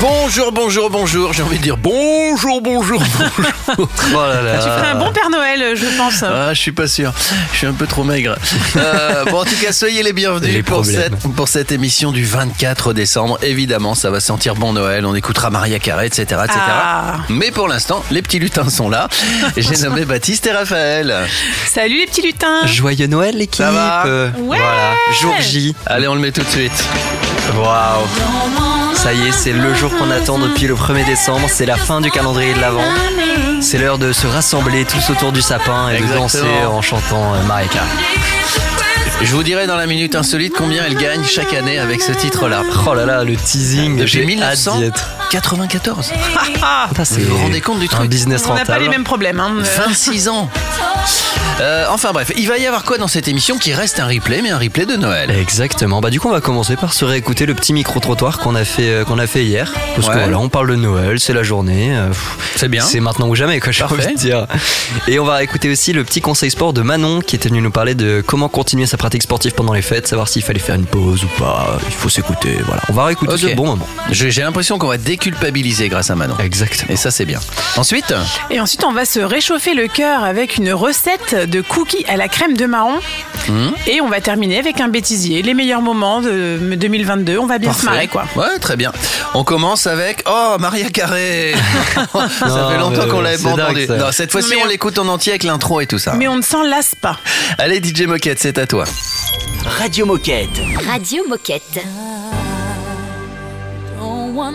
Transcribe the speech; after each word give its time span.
Bonjour, 0.00 0.50
bonjour, 0.50 0.90
bonjour. 0.90 1.32
J'ai 1.32 1.42
envie 1.42 1.58
de 1.58 1.62
dire 1.62 1.76
bonjour, 1.76 2.60
bonjour, 2.60 3.00
bonjour. 3.00 3.48
Oh 4.14 4.16
là 4.26 4.42
là. 4.42 4.58
Tu 4.58 4.68
ferais 4.68 4.88
un 4.88 4.94
bon 4.96 5.12
Père 5.12 5.30
Noël, 5.30 5.76
je 5.76 5.86
pense. 5.96 6.22
Ah, 6.24 6.52
je 6.52 6.58
suis 6.58 6.72
pas 6.72 6.88
sûr. 6.88 7.12
Je 7.52 7.58
suis 7.58 7.66
un 7.68 7.72
peu 7.72 7.86
trop 7.86 8.02
maigre. 8.02 8.34
Euh, 8.76 9.24
bon, 9.26 9.38
en 9.38 9.44
tout 9.44 9.54
cas, 9.62 9.72
soyez 9.72 10.02
les 10.02 10.12
bienvenus 10.12 10.52
Les 10.52 10.62
pour 10.64 10.84
cette, 10.84 11.14
pour 11.36 11.46
cette 11.48 11.70
émission 11.70 12.10
du 12.10 12.24
24 12.24 12.92
décembre. 12.92 13.38
Évidemment, 13.42 13.94
ça 13.94 14.10
va 14.10 14.18
sentir 14.18 14.56
bon 14.56 14.72
Noël. 14.72 15.06
On 15.06 15.14
écoutera 15.14 15.50
Maria 15.50 15.78
Carré, 15.78 16.06
etc., 16.06 16.22
etc. 16.44 16.58
Ah. 16.58 17.16
Mais 17.28 17.50
pour 17.52 17.68
l'instant, 17.68 18.04
les 18.10 18.22
petits 18.22 18.40
lutins 18.40 18.68
sont 18.68 18.90
là. 18.90 19.08
J'ai 19.56 19.76
nommé 19.84 20.04
Baptiste 20.04 20.46
et 20.48 20.52
Raphaël. 20.52 21.14
Salut 21.66 21.98
les 21.98 22.06
petits 22.06 22.22
lutins. 22.22 22.66
Joyeux 22.66 23.06
Noël 23.06 23.36
l'équipe 23.36 23.62
Ça 23.64 23.70
va 23.70 24.04
Ouais. 24.06 24.58
Voilà, 24.58 24.94
jour 25.20 25.34
J. 25.40 25.74
Allez, 25.86 26.08
on 26.08 26.14
le 26.14 26.20
met 26.20 26.32
tout 26.32 26.42
de 26.42 26.48
suite. 26.48 26.84
Waouh. 27.56 28.06
Ça 28.94 29.12
y 29.12 29.26
est, 29.28 29.32
c'est 29.32 29.52
le 29.52 29.74
jour 29.74 29.90
qu'on 29.96 30.10
attend 30.10 30.38
depuis 30.38 30.66
le 30.66 30.74
1er 30.74 31.04
décembre. 31.04 31.48
C'est 31.48 31.66
la 31.66 31.76
fin 31.76 32.00
du 32.00 32.10
calendrier 32.10 32.54
de 32.54 32.60
l'Avent. 32.60 32.82
C'est 33.60 33.78
l'heure 33.78 33.98
de 33.98 34.12
se 34.12 34.26
rassembler 34.26 34.84
tous 34.84 35.10
autour 35.10 35.32
du 35.32 35.42
sapin 35.42 35.90
et 35.90 35.94
Exactement. 35.96 36.26
de 36.26 36.32
danser 36.32 36.64
en 36.68 36.82
chantant 36.82 37.34
euh, 37.34 37.42
Maria 37.46 37.68
Carey. 37.68 37.86
Je 39.22 39.32
vous 39.32 39.42
dirai 39.42 39.66
dans 39.66 39.76
la 39.76 39.86
minute 39.86 40.14
insolite 40.14 40.52
combien 40.56 40.84
elle 40.84 40.96
gagne 40.96 41.24
chaque 41.24 41.52
année 41.54 41.78
avec 41.78 42.02
ce 42.02 42.12
titre-là. 42.12 42.62
Oh 42.86 42.94
là 42.94 43.06
là, 43.06 43.24
le 43.24 43.36
teasing. 43.36 43.96
Depuis 43.96 44.08
J'ai 44.08 44.90
hâte 45.36 45.44
d'y 45.68 45.76
être. 45.76 45.96
1994. 45.96 46.12
Ah, 46.62 46.88
c'est 47.04 47.20
vous 47.20 47.36
vous 47.36 47.42
rendez 47.42 47.60
compte 47.60 47.78
du 47.80 47.86
Un 47.86 47.88
truc 47.88 48.10
business 48.10 48.44
on 48.48 48.54
n'a 48.54 48.64
pas 48.64 48.78
les 48.78 48.88
mêmes 48.88 49.04
problèmes. 49.04 49.40
Hein. 49.40 49.52
26 49.86 50.28
ans. 50.28 50.48
Euh, 51.60 51.86
enfin 51.90 52.12
bref, 52.12 52.32
il 52.36 52.48
va 52.48 52.58
y 52.58 52.66
avoir 52.66 52.82
quoi 52.84 52.98
dans 52.98 53.08
cette 53.08 53.28
émission 53.28 53.58
qui 53.58 53.72
reste 53.74 54.00
un 54.00 54.06
replay, 54.06 54.40
mais 54.42 54.50
un 54.50 54.58
replay 54.58 54.86
de 54.86 54.96
Noël 54.96 55.30
Exactement. 55.30 56.00
Bah 56.00 56.10
du 56.10 56.18
coup 56.18 56.28
on 56.28 56.32
va 56.32 56.40
commencer 56.40 56.76
par 56.76 56.92
se 56.92 57.04
réécouter 57.04 57.46
le 57.46 57.54
petit 57.54 57.72
micro 57.72 58.00
trottoir 58.00 58.38
qu'on 58.38 58.54
a 58.54 58.64
fait 58.64 58.88
euh, 58.88 59.04
qu'on 59.04 59.18
a 59.18 59.26
fait 59.26 59.44
hier 59.44 59.72
parce 59.94 60.08
Ouais. 60.08 60.14
que 60.14 60.18
voilà 60.20 60.38
on 60.38 60.48
parle 60.48 60.68
de 60.70 60.76
Noël, 60.76 61.20
c'est 61.20 61.32
la 61.32 61.42
journée. 61.42 61.94
euh, 61.94 62.08
pff, 62.08 62.36
C'est 62.56 62.68
bien. 62.68 62.84
C'est 62.84 63.00
maintenant 63.00 63.28
ou 63.28 63.34
jamais 63.34 63.60
quoi 63.60 63.70
j'ai 63.72 63.80
Parfait. 63.80 64.04
envie 64.06 64.14
de 64.14 64.18
dire. 64.18 64.46
Et 65.08 65.18
on 65.18 65.24
va 65.24 65.42
écouter 65.42 65.70
aussi 65.70 65.92
le 65.92 66.04
petit 66.04 66.20
conseil 66.20 66.50
sport 66.50 66.72
de 66.72 66.82
Manon 66.82 67.20
qui 67.20 67.36
était 67.36 67.48
venu 67.48 67.60
nous 67.60 67.70
parler 67.70 67.94
de 67.94 68.22
comment 68.26 68.48
continuer 68.48 68.86
sa 68.86 68.96
pratique 68.96 69.22
sportive 69.22 69.52
pendant 69.52 69.72
les 69.74 69.82
fêtes, 69.82 70.08
savoir 70.08 70.28
s'il 70.28 70.42
fallait 70.42 70.58
faire 70.58 70.74
une 70.76 70.86
pause 70.86 71.24
ou 71.24 71.28
pas. 71.38 71.78
Il 71.86 71.92
faut 71.94 72.08
s'écouter. 72.08 72.56
Voilà. 72.66 72.82
On 72.88 72.92
va 72.92 73.04
réécouter 73.04 73.34
Ok. 73.34 73.38
ce 73.38 73.54
bon 73.54 73.66
moment. 73.66 73.86
J'ai 74.10 74.30
l'impression 74.42 74.78
qu'on 74.78 74.88
va 74.88 74.98
déculpabiliser 75.26 75.88
grâce 75.88 76.10
à 76.10 76.16
Manon. 76.16 76.34
Exactement. 76.40 76.92
Et 76.92 76.96
ça, 76.96 77.10
c'est 77.12 77.24
bien. 77.24 77.38
Ensuite, 77.76 78.12
Et 78.50 78.60
ensuite, 78.60 78.82
on 78.84 78.92
va 78.92 79.04
se 79.04 79.20
réchauffer 79.20 79.74
le 79.74 79.86
cœur 79.86 80.24
avec 80.24 80.56
une 80.56 80.72
recette 80.72 81.48
de 81.48 81.60
cookies 81.60 82.04
à 82.08 82.16
la 82.16 82.26
crème 82.28 82.56
de 82.56 82.66
marron. 82.66 82.98
Mhm. 83.48 83.72
Et 83.86 84.00
on 84.00 84.08
va 84.08 84.20
terminer 84.20 84.58
avec 84.58 84.80
un 84.80 84.88
bêtisier. 84.88 85.42
Les 85.42 85.54
meilleurs 85.54 85.80
moments 85.80 86.20
de 86.22 86.58
2022. 86.74 87.38
On 87.38 87.46
va 87.46 87.58
bien 87.58 87.72
se 87.72 87.84
marrer, 87.84 88.08
quoi. 88.08 88.24
Ouais, 88.34 88.58
très 88.60 88.76
bien. 88.76 88.92
On 89.34 89.44
commence 89.44 89.86
avec 89.86 90.24
Oh, 90.28 90.56
Maria 90.58 90.90
Carré 90.90 91.54
Ça 91.94 92.46
Non, 92.48 92.70
fait 92.70 92.78
longtemps 92.78 93.08
qu'on 93.08 93.20
l'avait 93.20 93.42
pas 93.42 93.50
entendu. 93.50 93.86
Non, 93.88 94.10
cette 94.10 94.32
fois-ci, 94.32 94.50
Mais 94.50 94.56
on 94.62 94.66
on- 94.66 94.68
l'écoute 94.68 94.98
en 94.98 95.06
entier 95.06 95.32
avec 95.32 95.44
l'intro 95.44 95.80
et 95.80 95.86
tout 95.86 95.98
ça. 95.98 96.14
Mais 96.14 96.26
on 96.26 96.36
ne 96.36 96.42
s'en 96.42 96.62
lasse 96.62 96.94
pas. 97.00 97.18
Allez, 97.58 97.80
DJ 97.80 98.02
Moquette, 98.06 98.40
c'est 98.40 98.58
à 98.58 98.66
toi. 98.66 98.84
Radio 99.78 100.04
Moquette. 100.04 100.50
Radio 100.90 101.22
Moquette. 101.28 101.80
Don't 104.00 104.34
want 104.34 104.54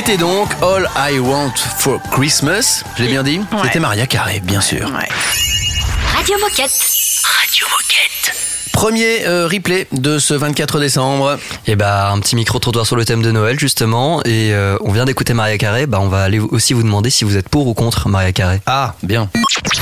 C'était 0.00 0.16
donc 0.16 0.48
All 0.62 0.88
I 0.96 1.18
Want 1.18 1.52
for 1.76 2.00
Christmas. 2.10 2.84
Je 2.96 3.02
l'ai 3.02 3.10
bien 3.10 3.22
dit 3.22 3.38
Ouais. 3.38 3.58
C'était 3.64 3.80
Maria 3.80 4.06
Carré, 4.06 4.40
bien 4.42 4.62
sûr. 4.62 4.86
Ouais. 4.86 5.08
Radio 6.16 6.38
Moquette. 6.38 6.72
Radio 7.22 7.66
Moquette. 7.70 8.34
Premier 8.72 9.26
euh, 9.26 9.46
replay 9.46 9.86
de 9.92 10.18
ce 10.18 10.32
24 10.32 10.80
décembre. 10.80 11.38
Et 11.66 11.76
bah 11.76 12.08
un 12.12 12.18
petit 12.20 12.34
micro 12.34 12.58
trottoir 12.58 12.86
sur 12.86 12.96
le 12.96 13.04
thème 13.04 13.20
de 13.20 13.30
Noël 13.30 13.60
justement. 13.60 14.22
Et 14.24 14.54
euh, 14.54 14.78
on 14.80 14.90
vient 14.90 15.04
d'écouter 15.04 15.34
Maria 15.34 15.58
Carré. 15.58 15.84
Bah 15.84 15.98
on 16.00 16.08
va 16.08 16.22
aller 16.22 16.38
aussi 16.38 16.72
vous 16.72 16.82
demander 16.82 17.10
si 17.10 17.24
vous 17.24 17.36
êtes 17.36 17.50
pour 17.50 17.66
ou 17.66 17.74
contre 17.74 18.08
Maria 18.08 18.32
Carré. 18.32 18.62
Ah, 18.64 18.94
bien. 19.02 19.28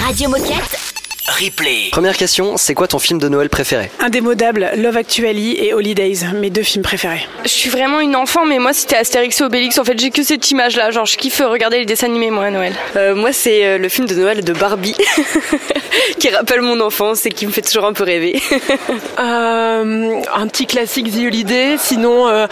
Radio 0.05 0.31
Moquette. 0.31 0.98
Replay. 1.29 1.89
Première 1.93 2.17
question, 2.17 2.57
c'est 2.57 2.75
quoi 2.75 2.89
ton 2.89 2.99
film 2.99 3.19
de 3.19 3.29
Noël 3.29 3.49
préféré 3.51 3.91
Indémodable, 4.01 4.71
Love 4.77 4.97
Actually 4.97 5.57
et 5.59 5.75
Holidays, 5.75 6.21
mes 6.35 6.51
deux 6.51 6.63
films 6.63 6.83
préférés. 6.83 7.27
Je 7.45 7.49
suis 7.49 7.69
vraiment 7.71 8.01
une 8.01 8.17
enfant, 8.17 8.47
mais 8.47 8.59
moi 8.59 8.73
c'était 8.73 8.97
Astérix 8.97 9.41
et 9.41 9.45
Obélix. 9.45 9.79
En 9.79 9.85
fait, 9.85 9.99
j'ai 9.99 10.11
que 10.11 10.23
cette 10.23 10.51
image-là. 10.51 10.91
Genre, 10.91 11.05
je 11.07 11.17
kiffe 11.17 11.41
regarder 11.45 11.79
les 11.79 11.85
dessins 11.87 12.07
animés, 12.07 12.31
moi, 12.31 12.45
à 12.45 12.51
Noël. 12.51 12.73
Euh, 12.97 13.15
moi, 13.15 13.33
c'est 13.33 13.65
euh, 13.65 13.79
le 13.79 13.89
film 13.89 14.07
de 14.07 14.15
Noël 14.15 14.43
de 14.43 14.53
Barbie 14.53 14.97
qui 16.19 16.29
rappelle 16.31 16.63
mon 16.63 16.81
enfance 16.81 17.27
et 17.27 17.31
qui 17.31 17.47
me 17.47 17.53
fait 17.53 17.63
toujours 17.63 17.85
un 17.85 17.93
peu 17.93 18.05
rêver. 18.05 18.41
Euh, 19.21 20.21
un 20.35 20.47
petit 20.47 20.67
classique 20.67 21.11
The 21.11 21.27
Holiday. 21.27 21.77
Sinon, 21.79 22.29
euh, 22.29 22.47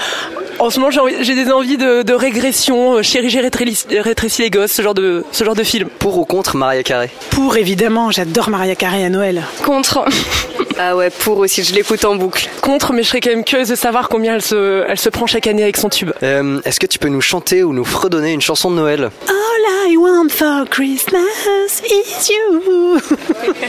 en 0.58 0.70
ce 0.70 0.80
moment, 0.80 0.90
j'ai 1.20 1.34
des 1.34 1.50
envies 1.52 1.76
de, 1.76 2.02
de 2.02 2.12
régression. 2.12 3.02
Chérie, 3.02 3.30
j'ai 3.30 3.40
rétréci, 3.40 3.86
rétréci 3.98 4.42
les 4.42 4.50
gosses. 4.50 4.72
Ce 4.72 4.82
genre 4.82 4.94
de, 4.94 5.24
ce 5.30 5.44
genre 5.44 5.54
de 5.54 5.62
film. 5.62 5.88
Pour 5.88 6.18
ou 6.18 6.24
contre 6.24 6.56
Maria 6.56 6.82
Carré 6.82 7.10
Pour, 7.30 7.56
évidemment, 7.56 8.10
j'adore 8.10 8.50
Maria 8.50 8.65
Carré 8.74 9.04
à 9.04 9.08
Noël. 9.10 9.44
Contre. 9.64 10.04
ah 10.78 10.96
ouais, 10.96 11.10
pour 11.10 11.38
aussi, 11.38 11.62
je 11.62 11.74
l'écoute 11.74 12.04
en 12.04 12.16
boucle. 12.16 12.48
Contre, 12.60 12.92
mais 12.92 13.02
je 13.02 13.08
serais 13.08 13.20
quand 13.20 13.30
même 13.30 13.44
curieuse 13.44 13.68
de 13.68 13.74
savoir 13.74 14.08
combien 14.08 14.34
elle 14.34 14.42
se, 14.42 14.84
elle 14.88 14.98
se 14.98 15.08
prend 15.08 15.26
chaque 15.26 15.46
année 15.46 15.62
avec 15.62 15.76
son 15.76 15.88
tube. 15.88 16.10
Euh, 16.22 16.60
Est-ce 16.64 16.80
que 16.80 16.86
tu 16.86 16.98
peux 16.98 17.08
nous 17.08 17.20
chanter 17.20 17.62
ou 17.62 17.72
nous 17.72 17.84
fredonner 17.84 18.32
une 18.32 18.40
chanson 18.40 18.70
de 18.70 18.76
Noël? 18.76 19.10
All 19.28 19.90
I 19.90 19.96
want 19.96 20.30
for 20.30 20.64
Christmas 20.68 21.82
is 21.84 22.30
you. 22.30 23.00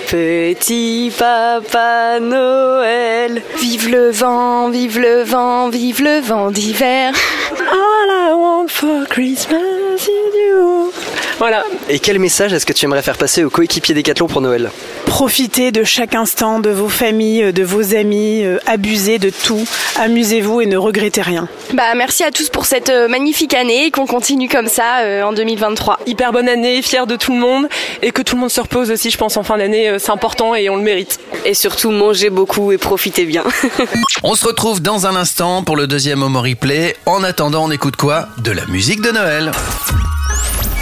Petit 0.09 1.11
papa 1.17 2.19
Noël. 2.19 3.41
Vive 3.59 3.89
le 3.89 4.09
vent, 4.11 4.69
vive 4.69 4.99
le 4.99 5.23
vent, 5.23 5.69
vive 5.69 6.01
le 6.01 6.19
vent 6.21 6.51
d'hiver. 6.51 7.13
All 7.51 8.09
I 8.09 8.33
want 8.33 8.67
for 8.69 9.05
Christmas 9.09 10.07
is 10.07 10.35
you. 10.49 10.91
Voilà. 11.39 11.63
Et 11.87 11.99
quel 11.99 12.17
message 12.17 12.51
est-ce 12.53 12.65
que 12.65 12.73
tu 12.73 12.85
aimerais 12.85 13.03
faire 13.03 13.17
passer 13.17 13.43
aux 13.43 13.49
coéquipiers 13.49 13.93
Décathlon 13.93 14.27
pour 14.27 14.41
Noël? 14.41 14.71
Profitez 15.05 15.71
de 15.71 15.83
chaque 15.83 16.15
instant 16.15 16.59
de 16.59 16.71
vos 16.71 16.89
familles, 16.89 17.53
de 17.53 17.63
vos 17.63 17.95
amis, 17.95 18.43
euh, 18.43 18.57
abusez 18.65 19.19
de 19.19 19.29
tout, 19.29 19.63
amusez-vous 19.99 20.61
et 20.61 20.65
ne 20.65 20.77
regrettez 20.77 21.21
rien. 21.21 21.47
Bah, 21.73 21.93
merci 21.95 22.23
à 22.23 22.31
tous 22.31 22.49
pour 22.49 22.65
cette 22.65 22.89
euh, 22.89 23.07
magnifique 23.07 23.53
année 23.53 23.85
et 23.85 23.91
qu'on 23.91 24.07
continue 24.07 24.49
comme 24.49 24.67
ça 24.67 25.01
euh, 25.01 25.21
en 25.23 25.31
2023. 25.31 25.99
Hyper 26.07 26.31
bonne 26.31 26.49
année, 26.49 26.81
fière 26.81 27.05
de 27.05 27.15
tout 27.15 27.33
le 27.33 27.39
monde 27.39 27.67
et 28.01 28.11
que 28.11 28.23
tout 28.23 28.35
le 28.35 28.41
monde 28.41 28.51
se 28.51 28.61
repose 28.61 28.89
aussi, 28.89 29.11
je 29.11 29.17
pense, 29.17 29.37
en 29.37 29.43
fin 29.43 29.57
d'année. 29.57 29.97
C'est 29.99 30.11
important 30.11 30.55
et 30.55 30.69
on 30.69 30.75
le 30.75 30.83
mérite. 30.83 31.19
Et 31.45 31.53
surtout, 31.53 31.91
mangez 31.91 32.31
beaucoup 32.31 32.71
et 32.71 32.77
profitez 32.77 33.25
bien. 33.25 33.43
On 34.23 34.33
se 34.33 34.45
retrouve 34.45 34.81
dans 34.81 35.05
un 35.05 35.15
instant 35.15 35.63
pour 35.63 35.75
le 35.75 35.85
deuxième 35.85 36.23
Homo 36.23 36.41
Replay. 36.41 36.95
En 37.05 37.23
attendant, 37.23 37.65
on 37.65 37.71
écoute 37.71 37.95
quoi? 37.95 38.27
De 38.39 38.51
la 38.51 38.65
musique 38.65 39.01
de 39.01 39.11
Noël. 39.11 39.51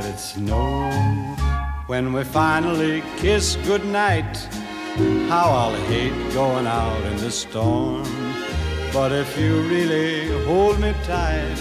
let 0.00 0.14
it 0.14 0.18
snow. 0.18 0.90
When 1.86 2.14
we 2.14 2.24
finally 2.24 3.02
kiss 3.18 3.56
goodnight, 3.66 4.34
how 5.28 5.48
I'll 5.60 5.78
hate 5.92 6.32
going 6.32 6.66
out 6.66 7.02
in 7.10 7.16
the 7.18 7.30
storm. 7.30 8.08
But 8.94 9.12
if 9.12 9.38
you 9.38 9.60
really 9.74 10.28
hold 10.46 10.80
me 10.80 10.94
tight, 11.04 11.58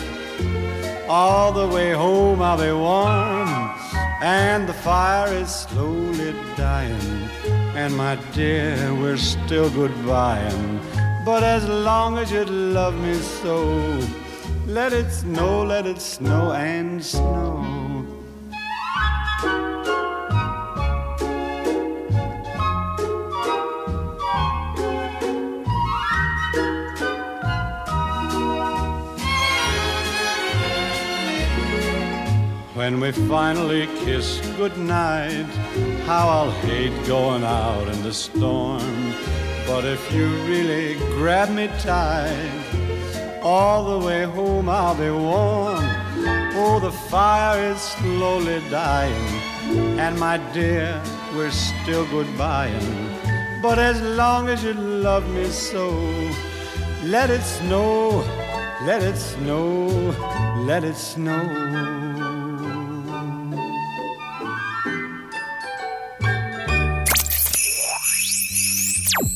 all 1.09 1.51
the 1.51 1.67
way 1.67 1.91
home 1.91 2.41
I'll 2.41 2.57
be 2.57 2.71
warm. 2.71 3.49
And 4.21 4.69
the 4.69 4.77
fire 4.87 5.33
is 5.33 5.53
slowly 5.53 6.33
dying. 6.55 7.29
And 7.75 7.93
my 7.97 8.15
dear, 8.33 8.95
we're 9.01 9.17
still 9.17 9.69
goodbying. 9.69 10.79
But 11.25 11.43
as 11.43 11.67
long 11.67 12.17
as 12.17 12.31
you 12.31 12.45
love 12.45 12.95
me 13.01 13.15
so, 13.15 13.57
let 14.65 14.93
it 14.93 15.11
snow, 15.11 15.65
let 15.65 15.85
it 15.85 15.99
snow 15.99 16.53
and 16.53 17.03
snow. 17.03 17.78
When 32.89 32.99
we 32.99 33.11
finally 33.11 33.87
kiss 34.03 34.41
goodnight, 34.57 35.45
how 36.05 36.27
I'll 36.27 36.51
hate 36.51 37.07
going 37.07 37.43
out 37.45 37.87
in 37.87 38.03
the 38.03 38.13
storm. 38.13 39.13
But 39.65 39.85
if 39.85 40.11
you 40.11 40.27
really 40.45 40.95
grab 41.15 41.49
me 41.49 41.67
tight, 41.79 43.39
all 43.41 43.99
the 43.99 44.05
way 44.05 44.23
home 44.25 44.67
I'll 44.67 44.95
be 44.95 45.09
warm. 45.09 45.98
Oh, 46.61 46.79
the 46.81 46.91
fire 46.91 47.71
is 47.73 47.79
slowly 47.79 48.61
dying, 48.69 49.27
and 49.99 50.19
my 50.19 50.37
dear, 50.53 51.01
we're 51.35 51.51
still 51.51 52.05
goodbying. 52.05 53.61
But 53.61 53.79
as 53.79 54.01
long 54.01 54.49
as 54.49 54.63
you 54.63 54.73
love 54.73 55.29
me 55.29 55.45
so, 55.45 55.89
let 57.05 57.29
it 57.29 57.41
snow, 57.41 58.23
let 58.85 59.03
it 59.03 59.17
snow, 59.17 59.87
let 60.65 60.83
it 60.83 60.95
snow. 60.95 61.39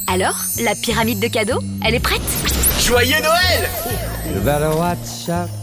Alors, 0.07 0.35
la 0.61 0.75
pyramide 0.75 1.19
de 1.19 1.27
cadeaux, 1.27 1.61
elle 1.83 1.95
est 1.95 1.99
prête? 1.99 2.21
Joyeux 2.79 3.21
Noël 3.21 3.69
You 4.27 4.41
better 4.41 4.69
watch 4.77 5.29
out. 5.29 5.62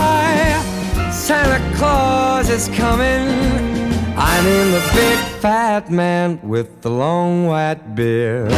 Santa 1.31 1.61
Claus 1.77 2.49
is 2.49 2.67
coming. 2.75 3.23
I 4.17 4.35
mean 4.43 4.71
the 4.77 4.83
big 4.93 5.17
fat 5.39 5.89
man 5.89 6.39
with 6.43 6.81
the 6.81 6.89
long 6.89 7.47
white 7.47 7.95
beard. 7.95 8.51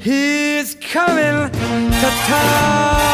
He's 0.00 0.74
coming 0.74 1.48
to 2.00 2.08
town. 2.26 3.06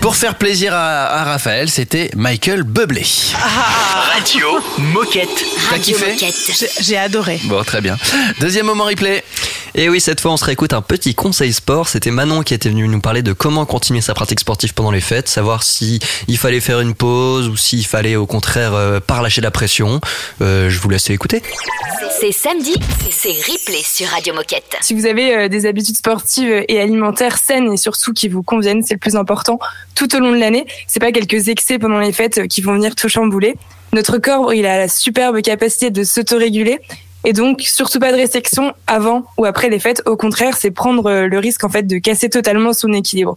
Pour 0.00 0.16
faire 0.16 0.34
plaisir 0.34 0.74
à, 0.74 1.20
à 1.20 1.24
Raphaël, 1.24 1.68
c'était 1.68 2.10
Michael 2.16 2.64
Bublé. 2.64 3.04
Radio 4.14 4.58
Moquette. 4.78 5.44
T'as 5.70 5.78
kiffé 5.78 6.16
J'ai 6.80 6.96
adoré. 6.96 7.38
Bon, 7.44 7.62
très 7.62 7.80
bien. 7.80 7.96
Deuxième 8.40 8.66
moment 8.66 8.86
replay. 8.86 9.22
Et 9.74 9.88
oui, 9.88 10.00
cette 10.00 10.20
fois, 10.20 10.32
on 10.32 10.36
se 10.36 10.44
réécoute 10.44 10.72
un 10.72 10.82
petit 10.82 11.14
conseil 11.14 11.52
sport. 11.52 11.88
C'était 11.88 12.10
Manon 12.10 12.42
qui 12.42 12.54
était 12.54 12.68
venue 12.68 12.88
nous 12.88 13.00
parler 13.00 13.22
de 13.22 13.32
comment 13.32 13.66
continuer 13.66 14.00
sa 14.00 14.14
pratique 14.14 14.40
sportive 14.40 14.74
pendant 14.74 14.90
les 14.90 15.00
fêtes, 15.00 15.28
savoir 15.28 15.62
si 15.62 16.00
il 16.26 16.38
fallait 16.38 16.60
faire 16.60 16.80
une 16.80 16.94
pause 16.94 17.48
ou 17.48 17.56
s'il 17.56 17.86
fallait 17.86 18.16
au 18.16 18.26
contraire 18.26 18.74
euh, 18.74 19.00
pas 19.00 19.18
relâcher 19.18 19.40
la 19.40 19.50
pression. 19.50 20.00
Euh, 20.40 20.70
je 20.70 20.78
vous 20.78 20.88
laisse 20.88 21.10
écouter. 21.10 21.42
C'est 22.20 22.32
samedi, 22.32 22.74
c'est 23.12 23.28
replay 23.28 23.82
sur 23.84 24.08
Radio 24.08 24.34
Moquette. 24.34 24.76
Si 24.80 24.92
vous 24.92 25.06
avez 25.06 25.36
euh, 25.36 25.48
des 25.48 25.66
habitudes 25.66 25.96
sportives 25.96 26.64
et 26.66 26.80
alimentaires 26.80 27.38
saines 27.38 27.72
et 27.72 27.76
surtout 27.76 28.12
qui 28.12 28.28
vous 28.28 28.42
conviennent, 28.42 28.82
c'est 28.82 28.94
le 28.94 28.98
plus 28.98 29.14
important 29.14 29.60
tout 29.94 30.16
au 30.16 30.18
long 30.18 30.32
de 30.32 30.38
l'année. 30.38 30.66
C'est 30.86 31.00
pas 31.00 31.12
quelques 31.12 31.48
excès 31.48 31.78
pendant 31.78 31.98
les 31.98 32.12
fêtes 32.12 32.38
euh, 32.38 32.46
qui 32.46 32.60
vont 32.60 32.74
venir 32.74 32.96
tout 32.96 33.08
chambouler. 33.08 33.54
Notre 33.92 34.18
corps, 34.18 34.52
il 34.52 34.66
a 34.66 34.78
la 34.78 34.88
superbe 34.88 35.40
capacité 35.42 35.90
de 35.90 36.02
s'autoréguler. 36.02 36.80
Et 37.24 37.32
donc, 37.32 37.62
surtout 37.62 37.98
pas 37.98 38.12
de 38.12 38.16
restriction 38.16 38.72
avant 38.86 39.24
ou 39.36 39.44
après 39.44 39.68
les 39.68 39.78
fêtes. 39.78 40.02
Au 40.06 40.16
contraire, 40.16 40.56
c'est 40.56 40.70
prendre 40.70 41.06
euh, 41.06 41.26
le 41.26 41.38
risque, 41.38 41.64
en 41.64 41.68
fait, 41.68 41.82
de 41.82 41.98
casser 41.98 42.28
totalement 42.28 42.72
son 42.72 42.92
équilibre. 42.92 43.36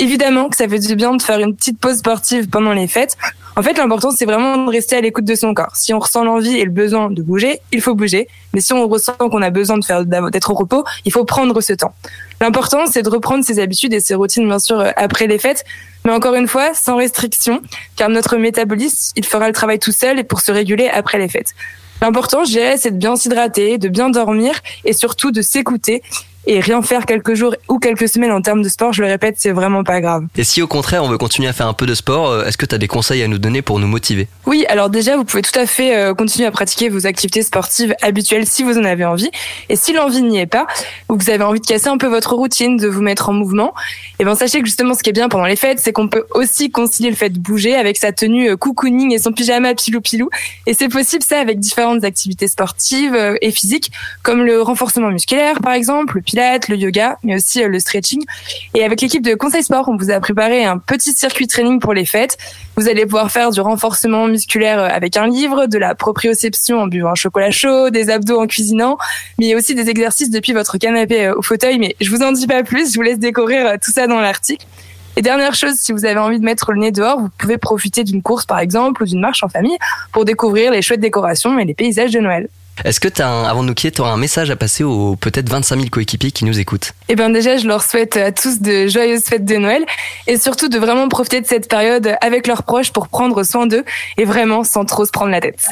Évidemment 0.00 0.48
que 0.48 0.56
ça 0.56 0.68
fait 0.68 0.78
du 0.78 0.94
bien 0.94 1.14
de 1.16 1.22
faire 1.22 1.40
une 1.40 1.56
petite 1.56 1.78
pause 1.80 1.98
sportive 1.98 2.48
pendant 2.48 2.72
les 2.72 2.86
fêtes. 2.86 3.16
En 3.56 3.62
fait, 3.62 3.76
l'important, 3.76 4.12
c'est 4.12 4.26
vraiment 4.26 4.56
de 4.56 4.70
rester 4.70 4.94
à 4.94 5.00
l'écoute 5.00 5.24
de 5.24 5.34
son 5.34 5.52
corps. 5.52 5.74
Si 5.74 5.92
on 5.92 5.98
ressent 5.98 6.22
l'envie 6.22 6.56
et 6.56 6.64
le 6.64 6.70
besoin 6.70 7.10
de 7.10 7.20
bouger, 7.20 7.58
il 7.72 7.80
faut 7.80 7.96
bouger. 7.96 8.28
Mais 8.54 8.60
si 8.60 8.72
on 8.72 8.86
ressent 8.86 9.14
qu'on 9.16 9.42
a 9.42 9.50
besoin 9.50 9.76
de 9.76 9.84
faire, 9.84 10.04
d'être 10.04 10.50
au 10.52 10.54
repos, 10.54 10.84
il 11.04 11.10
faut 11.10 11.24
prendre 11.24 11.60
ce 11.60 11.72
temps. 11.72 11.92
L'important, 12.40 12.86
c'est 12.86 13.02
de 13.02 13.08
reprendre 13.08 13.44
ses 13.44 13.58
habitudes 13.58 13.92
et 13.92 13.98
ses 13.98 14.14
routines, 14.14 14.46
bien 14.46 14.60
sûr, 14.60 14.78
euh, 14.78 14.92
après 14.96 15.26
les 15.26 15.38
fêtes. 15.38 15.64
Mais 16.04 16.12
encore 16.12 16.36
une 16.36 16.46
fois, 16.46 16.72
sans 16.74 16.96
restriction, 16.96 17.60
car 17.96 18.08
notre 18.08 18.36
métabolisme, 18.36 19.14
il 19.16 19.26
fera 19.26 19.48
le 19.48 19.52
travail 19.52 19.80
tout 19.80 19.90
seul 19.90 20.20
et 20.20 20.24
pour 20.24 20.40
se 20.40 20.52
réguler 20.52 20.88
après 20.88 21.18
les 21.18 21.28
fêtes. 21.28 21.54
L'important, 22.00 22.44
je 22.44 22.76
c'est 22.76 22.92
de 22.92 22.96
bien 22.96 23.16
s'hydrater, 23.16 23.76
de 23.78 23.88
bien 23.88 24.08
dormir 24.08 24.60
et 24.84 24.92
surtout 24.92 25.32
de 25.32 25.42
s'écouter 25.42 26.02
et 26.46 26.60
rien 26.60 26.80
faire 26.82 27.06
quelques 27.06 27.34
jours 27.34 27.54
ou 27.68 27.78
quelques 27.78 28.08
semaines 28.08 28.32
en 28.32 28.40
termes 28.40 28.62
de 28.62 28.68
sport, 28.68 28.92
je 28.92 29.02
le 29.02 29.08
répète, 29.08 29.36
c'est 29.38 29.50
vraiment 29.50 29.84
pas 29.84 30.00
grave. 30.00 30.24
Et 30.36 30.44
si 30.44 30.62
au 30.62 30.66
contraire 30.66 31.04
on 31.04 31.08
veut 31.08 31.18
continuer 31.18 31.48
à 31.48 31.52
faire 31.52 31.66
un 31.66 31.72
peu 31.74 31.86
de 31.86 31.94
sport, 31.94 32.30
euh, 32.30 32.44
est-ce 32.44 32.56
que 32.56 32.66
tu 32.66 32.74
as 32.74 32.78
des 32.78 32.88
conseils 32.88 33.22
à 33.22 33.28
nous 33.28 33.38
donner 33.38 33.62
pour 33.62 33.78
nous 33.78 33.86
motiver? 33.86 34.28
Oui, 34.46 34.64
alors 34.68 34.88
déjà, 34.88 35.16
vous 35.16 35.24
pouvez 35.24 35.42
tout 35.42 35.58
à 35.58 35.66
fait 35.66 35.96
euh, 35.96 36.14
continuer 36.14 36.46
à 36.46 36.50
pratiquer 36.50 36.88
vos 36.88 37.06
activités 37.06 37.42
sportives 37.42 37.94
habituelles 38.02 38.46
si 38.46 38.62
vous 38.62 38.78
en 38.78 38.84
avez 38.84 39.04
envie. 39.04 39.30
Et 39.68 39.76
si 39.76 39.92
l'envie 39.92 40.22
n'y 40.22 40.38
est 40.38 40.46
pas, 40.46 40.66
ou 41.08 41.16
que 41.16 41.24
vous 41.24 41.30
avez 41.30 41.44
envie 41.44 41.60
de 41.60 41.66
casser 41.66 41.88
un 41.88 41.98
peu 41.98 42.06
votre 42.06 42.34
routine, 42.34 42.76
de 42.76 42.88
vous 42.88 43.02
mettre 43.02 43.28
en 43.28 43.32
mouvement, 43.32 43.74
et 44.18 44.24
ben 44.24 44.34
sachez 44.34 44.60
que 44.60 44.66
justement, 44.66 44.94
ce 44.94 45.02
qui 45.02 45.10
est 45.10 45.14
bien 45.14 45.28
pendant 45.28 45.46
les 45.46 45.56
fêtes, 45.56 45.80
c'est 45.80 45.92
qu'on 45.92 46.08
peut 46.08 46.24
aussi 46.30 46.70
concilier 46.70 47.10
le 47.10 47.16
fait 47.16 47.30
de 47.30 47.38
bouger 47.38 47.74
avec 47.74 47.96
sa 47.96 48.12
tenue 48.12 48.50
euh, 48.50 48.56
cocooning 48.56 49.12
et 49.12 49.18
son 49.18 49.32
pyjama 49.32 49.74
pilou-pilou. 49.74 50.30
Et 50.66 50.74
c'est 50.74 50.88
possible 50.88 51.22
ça 51.22 51.40
avec 51.40 51.60
différentes 51.60 52.04
activités 52.04 52.48
sportives 52.48 53.16
et 53.40 53.50
physiques, 53.50 53.92
comme 54.22 54.42
le 54.42 54.62
renforcement 54.62 55.10
musculaire 55.10 55.60
par 55.60 55.72
exemple, 55.72 56.16
le 56.16 56.22
le 56.68 56.76
yoga, 56.76 57.18
mais 57.24 57.34
aussi 57.34 57.62
euh, 57.62 57.68
le 57.68 57.78
stretching. 57.78 58.24
Et 58.74 58.84
avec 58.84 59.00
l'équipe 59.00 59.22
de 59.22 59.34
Conseil 59.34 59.62
Sport, 59.62 59.88
on 59.88 59.96
vous 59.96 60.10
a 60.10 60.20
préparé 60.20 60.64
un 60.64 60.78
petit 60.78 61.12
circuit 61.12 61.46
training 61.46 61.80
pour 61.80 61.94
les 61.94 62.04
fêtes. 62.04 62.38
Vous 62.76 62.88
allez 62.88 63.04
pouvoir 63.04 63.30
faire 63.30 63.50
du 63.50 63.60
renforcement 63.60 64.26
musculaire 64.28 64.78
euh, 64.78 64.88
avec 64.88 65.16
un 65.16 65.26
livre, 65.26 65.66
de 65.66 65.78
la 65.78 65.94
proprioception 65.94 66.78
en 66.78 66.86
buvant 66.86 67.10
un 67.10 67.14
chocolat 67.14 67.50
chaud, 67.50 67.90
des 67.90 68.10
abdos 68.10 68.40
en 68.40 68.46
cuisinant, 68.46 68.98
mais 69.38 69.54
aussi 69.54 69.74
des 69.74 69.90
exercices 69.90 70.30
depuis 70.30 70.52
votre 70.52 70.78
canapé 70.78 71.26
euh, 71.26 71.34
au 71.34 71.42
fauteuil. 71.42 71.78
Mais 71.78 71.96
je 72.00 72.10
vous 72.10 72.22
en 72.22 72.32
dis 72.32 72.46
pas 72.46 72.62
plus, 72.62 72.92
je 72.92 72.96
vous 72.96 73.02
laisse 73.02 73.18
découvrir 73.18 73.72
tout 73.82 73.90
ça 73.90 74.06
dans 74.06 74.20
l'article. 74.20 74.66
Et 75.16 75.22
dernière 75.22 75.54
chose, 75.54 75.74
si 75.74 75.90
vous 75.90 76.04
avez 76.04 76.20
envie 76.20 76.38
de 76.38 76.44
mettre 76.44 76.70
le 76.70 76.78
nez 76.78 76.92
dehors, 76.92 77.18
vous 77.18 77.30
pouvez 77.38 77.58
profiter 77.58 78.04
d'une 78.04 78.22
course 78.22 78.46
par 78.46 78.60
exemple 78.60 79.02
ou 79.02 79.06
d'une 79.06 79.20
marche 79.20 79.42
en 79.42 79.48
famille 79.48 79.76
pour 80.12 80.24
découvrir 80.24 80.70
les 80.70 80.80
chouettes 80.80 81.00
décorations 81.00 81.58
et 81.58 81.64
les 81.64 81.74
paysages 81.74 82.12
de 82.12 82.20
Noël. 82.20 82.48
Est-ce 82.84 83.00
que, 83.00 83.08
as 83.22 83.28
un, 83.28 83.44
avant 83.44 83.62
de 83.62 83.68
nous 83.68 83.74
quitter, 83.74 83.92
tu 83.92 84.00
auras 84.00 84.10
un 84.10 84.16
message 84.16 84.50
à 84.50 84.56
passer 84.56 84.84
aux 84.84 85.16
peut-être 85.16 85.48
25 85.48 85.76
000 85.76 85.88
coéquipiers 85.90 86.30
qui 86.30 86.44
nous 86.44 86.58
écoutent? 86.58 86.92
Eh 87.08 87.16
bien 87.16 87.30
déjà, 87.30 87.56
je 87.56 87.66
leur 87.66 87.82
souhaite 87.82 88.16
à 88.16 88.32
tous 88.32 88.60
de 88.60 88.86
joyeuses 88.88 89.24
fêtes 89.24 89.44
de 89.44 89.56
Noël 89.56 89.84
et 90.26 90.38
surtout 90.38 90.68
de 90.68 90.78
vraiment 90.78 91.08
profiter 91.08 91.40
de 91.40 91.46
cette 91.46 91.68
période 91.68 92.14
avec 92.20 92.46
leurs 92.46 92.62
proches 92.62 92.92
pour 92.92 93.08
prendre 93.08 93.42
soin 93.42 93.66
d'eux 93.66 93.84
et 94.16 94.24
vraiment 94.24 94.64
sans 94.64 94.84
trop 94.84 95.04
se 95.04 95.10
prendre 95.10 95.30
la 95.30 95.40
tête. 95.40 95.66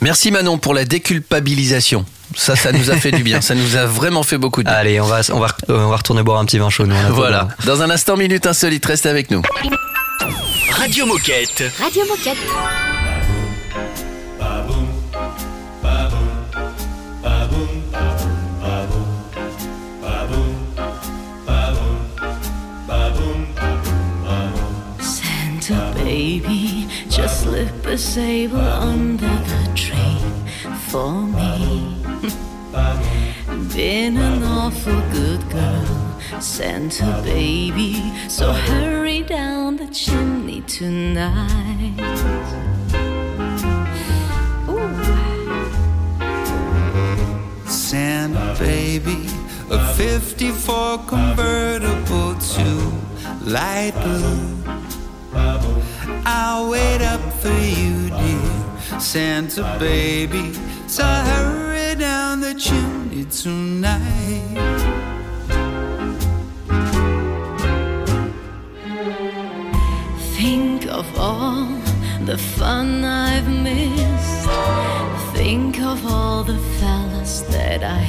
Merci 0.00 0.30
Manon 0.30 0.58
pour 0.58 0.74
la 0.74 0.84
déculpabilisation. 0.84 2.04
Ça, 2.36 2.56
ça 2.56 2.72
nous 2.72 2.90
a 2.90 2.96
fait 2.96 3.12
du 3.12 3.22
bien. 3.22 3.40
Ça 3.40 3.54
nous 3.54 3.76
a 3.76 3.86
vraiment 3.86 4.22
fait 4.22 4.38
beaucoup 4.38 4.62
de 4.62 4.68
bien. 4.68 4.76
Allez, 4.76 5.00
on 5.00 5.06
va, 5.06 5.20
on 5.32 5.38
va, 5.38 5.48
on 5.68 5.88
va 5.88 5.96
retourner 5.96 6.22
boire 6.22 6.38
un 6.40 6.44
petit 6.44 6.58
vin 6.58 6.70
chaud. 6.70 6.86
Nous. 6.86 6.94
Voilà. 7.10 7.48
Dans 7.64 7.82
un 7.82 7.90
instant, 7.90 8.16
Minute 8.16 8.46
Insolite, 8.46 8.84
restez 8.86 9.08
avec 9.08 9.30
nous. 9.30 9.42
Radio 10.70 11.06
Moquette. 11.06 11.62
Radio 11.78 12.02
Moquette. 12.08 12.38
Baby, 26.24 26.86
just 27.10 27.42
slip 27.42 27.84
a 27.84 27.98
sable 27.98 28.68
under 28.90 29.34
the 29.50 29.64
tree 29.74 30.22
for 30.88 31.12
me. 31.38 31.98
Been 33.74 34.16
an 34.16 34.42
awful 34.42 35.00
good 35.18 35.42
girl, 35.50 36.20
Santa 36.40 37.20
baby, 37.22 37.92
so 38.28 38.52
hurry 38.52 39.22
down 39.22 39.76
the 39.76 39.88
chimney 39.88 40.62
tonight. 40.62 42.00
Santa 47.66 48.56
baby, 48.58 49.20
a 49.70 49.78
54 49.94 50.98
convertible 51.06 52.34
to 52.54 52.68
light 53.42 53.92
blue. 54.04 54.83
I'll 56.26 56.70
wait 56.70 57.02
up 57.02 57.20
for 57.34 57.48
you, 57.48 58.08
dear 58.08 58.98
Santa 58.98 59.76
baby. 59.78 60.54
So 60.86 61.04
hurry 61.04 61.94
down 61.96 62.40
the 62.40 62.54
chimney 62.54 63.24
tonight. 63.26 64.00
Think 70.36 70.86
of 70.86 71.06
all 71.18 71.66
the 72.24 72.38
fun 72.38 73.04
I've 73.04 73.48
missed. 73.48 74.48
Think 75.34 75.80
of 75.80 76.06
all 76.06 76.42
the 76.42 76.58
fellas 76.80 77.42
that 77.42 77.82
I 77.82 78.04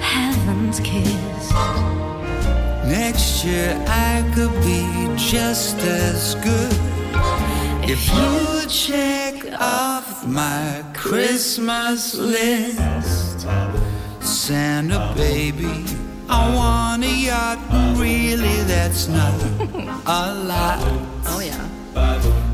haven't 0.00 0.84
kissed. 0.84 1.52
Next 2.86 3.44
year 3.44 3.74
I 3.88 4.22
could 4.34 4.54
be 4.62 5.10
just 5.16 5.78
as 5.78 6.36
good 6.36 6.95
if 7.88 8.12
you 8.12 8.68
check 8.68 9.60
off 9.60 10.26
my 10.26 10.84
Christmas 10.94 12.14
list. 12.14 13.46
Santa 14.20 15.12
baby, 15.16 15.84
I 16.28 16.54
want 16.54 17.04
a 17.04 17.08
yacht, 17.08 17.58
and 17.70 17.98
really 17.98 18.62
that's 18.64 19.08
not 19.08 19.34
a 20.06 20.34
lot. 20.34 20.80
Oh 21.26 21.40
yeah. 21.40 21.62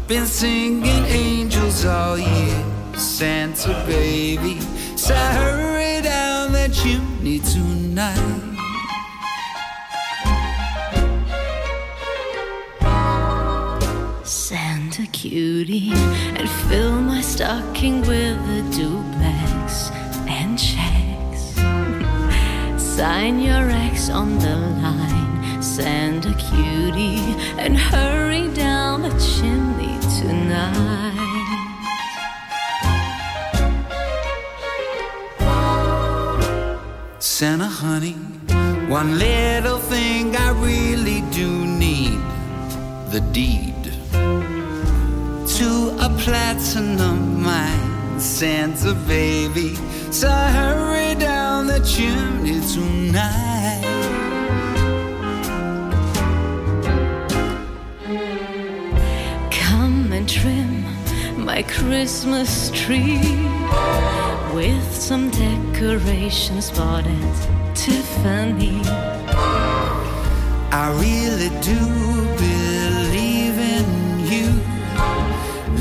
Been 0.07 0.27
singing 0.27 1.05
angels 1.07 1.85
all 1.85 2.19
year, 2.19 2.65
Santa 2.95 3.73
baby. 3.87 4.61
So 4.97 5.15
hurry 5.15 6.03
down 6.03 6.53
that 6.53 6.73
chimney 6.73 7.39
tonight. 7.39 8.52
Cutie, 15.33 15.91
and 16.37 16.47
fill 16.69 17.01
my 17.01 17.23
stocking 17.23 18.03
with 18.03 18.37
a 18.59 18.63
duplex 18.71 19.91
and 20.29 20.59
checks. 20.59 21.43
Sign 22.77 23.41
your 23.41 23.71
ex 23.71 24.11
on 24.11 24.39
the 24.41 24.55
line, 24.55 25.63
send 25.63 26.27
a 26.27 26.35
cutie, 26.35 27.25
and 27.57 27.79
hurry 27.79 28.49
down 28.53 29.01
the 29.01 29.15
chimney 29.31 29.97
tonight. 30.21 31.17
Santa 37.21 37.69
honey, 37.69 38.19
one 38.87 39.19
little 39.19 39.79
thing 39.79 40.37
I 40.37 40.51
really 40.51 41.23
do 41.31 41.49
need 41.65 42.21
the 43.11 43.23
deed 43.33 43.72
to 45.63 45.97
a 46.01 46.09
platinum 46.19 47.41
mine, 47.41 48.19
Santa 48.19 48.95
baby. 49.07 49.77
So 50.11 50.29
hurry 50.29 51.15
down 51.15 51.69
the 51.69 51.79
chimney 51.93 52.61
tonight. 52.75 53.83
Come 59.53 60.13
and 60.13 60.29
trim 60.29 60.85
my 61.45 61.63
Christmas 61.63 62.71
tree 62.75 63.21
with 64.57 64.87
some 65.09 65.31
decorations 65.31 66.73
bought 66.73 67.07
at 67.07 67.77
Tiffany. 67.77 68.81
I 70.83 70.85
really 71.03 71.51
do 71.61 71.79
believe 72.37 72.62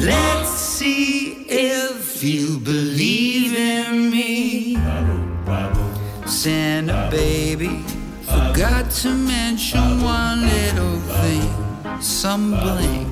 Let's 0.04 0.50
see 0.50 1.46
if 1.48 2.24
you 2.24 2.58
believe 2.58 3.54
in 3.56 4.10
me. 4.10 4.76
Santa 6.26 7.08
baby, 7.12 7.84
forgot 8.24 8.90
to 9.02 9.10
mention 9.10 10.02
one 10.02 10.42
little 10.42 10.98
thing, 11.02 12.02
some 12.02 12.50
bling. 12.50 13.12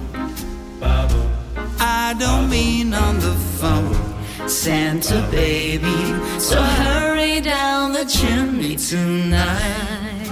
I 1.80 2.15
don't 2.17 2.49
mean 2.49 2.95
on 2.95 3.19
the 3.19 3.36
phone, 3.60 4.49
Santa 4.49 5.28
baby. 5.30 6.15
So 6.39 6.60
hurry 6.60 7.39
down 7.39 7.93
the 7.93 8.06
chimney 8.06 8.75
tonight. 8.75 10.28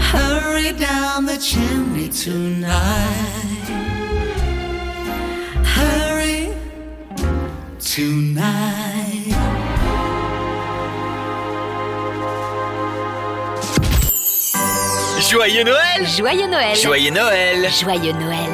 Hurry 0.00 0.72
down 0.72 1.26
the 1.26 1.36
chimney 1.36 2.08
tonight. 2.08 3.53
Tonight. 7.84 9.34
Joyeux 15.30 15.64
Noël 15.64 16.06
Joyeux 16.16 16.46
Noël. 16.46 16.76
Joyeux 16.76 17.10
Noël 17.10 17.68
Joyeux 17.80 18.12
Noël. 18.12 18.50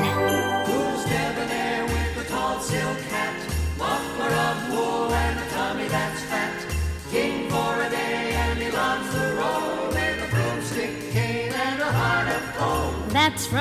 That's 13.12 13.52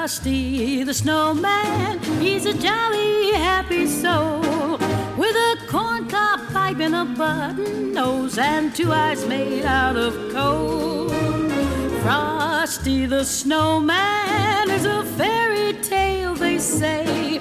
Frosty 0.00 0.82
the 0.82 0.94
snowman. 0.94 1.98
He's 2.22 2.46
a 2.46 2.54
jolly, 2.54 3.32
happy 3.32 3.86
soul 3.86 4.78
with 5.18 5.36
a 5.36 5.56
corncob 5.68 6.50
pipe 6.54 6.80
and 6.80 6.94
a 6.94 7.04
button 7.04 7.92
nose 7.92 8.38
and 8.38 8.74
two 8.74 8.90
eyes 8.92 9.26
made 9.26 9.66
out 9.66 9.98
of 9.98 10.14
coal. 10.32 11.10
Frosty 12.00 13.04
the 13.04 13.24
snowman 13.24 14.70
is 14.70 14.86
a 14.86 15.04
fairy 15.18 15.74
tale, 15.82 16.34
they 16.34 16.56
say. 16.56 17.38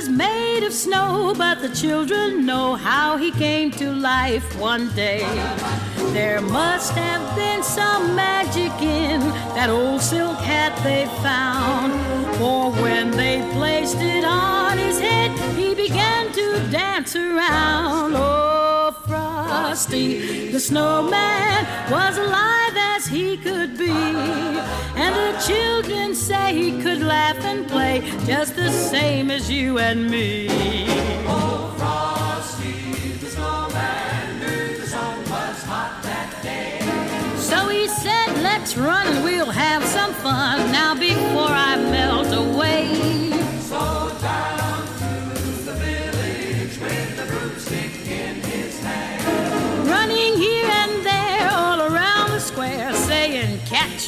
Was 0.00 0.08
made 0.08 0.64
of 0.64 0.72
snow, 0.72 1.34
but 1.36 1.60
the 1.60 1.68
children 1.68 2.46
know 2.46 2.74
how 2.74 3.18
he 3.18 3.30
came 3.32 3.70
to 3.72 3.92
life 3.92 4.58
one 4.58 4.88
day. 4.94 5.20
There 6.14 6.40
must 6.40 6.92
have 6.92 7.36
been 7.36 7.62
some 7.62 8.16
magic 8.16 8.72
in 8.80 9.20
that 9.56 9.68
old 9.68 10.00
silk 10.00 10.38
hat 10.38 10.74
they 10.82 11.04
found. 11.22 11.92
For 12.38 12.72
when 12.82 13.10
they 13.10 13.46
placed 13.52 13.98
it 13.98 14.24
on 14.24 14.78
his 14.78 14.98
head, 14.98 15.38
he 15.54 15.74
began 15.74 16.32
to 16.32 16.66
dance 16.70 17.14
around. 17.14 18.14
Oh, 18.16 18.96
Frosty, 19.06 20.50
the 20.50 20.60
snowman, 20.60 21.66
was 21.90 22.16
alive 22.16 22.74
as 22.96 23.06
he 23.06 23.36
could 23.36 23.76
be. 23.76 23.90
And 23.90 25.14
the 25.14 25.38
children 25.46 26.14
say 26.14 26.54
he 26.54 26.82
could 26.82 26.89
laugh 27.10 27.44
and 27.44 27.66
play 27.66 28.02
just 28.24 28.54
the 28.54 28.70
same 28.70 29.32
as 29.32 29.50
you 29.50 29.78
and 29.80 30.08
me. 30.08 30.46
Oh, 31.26 31.74
Frosty, 31.76 32.92
the 33.22 33.26
snowman, 33.26 34.38
knew 34.38 34.78
the 34.80 34.86
sun 34.86 35.18
was 35.34 35.58
hot 35.70 35.92
that 36.04 36.30
day. 36.40 36.78
So 37.50 37.68
he 37.68 37.88
said, 37.88 38.28
let's 38.48 38.76
run 38.76 39.04
and 39.08 39.24
we'll 39.24 39.54
have 39.66 39.82
some 39.84 40.12
fun 40.26 40.70
now 40.70 40.94
before 40.94 41.54
I 41.70 41.74
melt 41.96 42.32
away. 42.32 43.19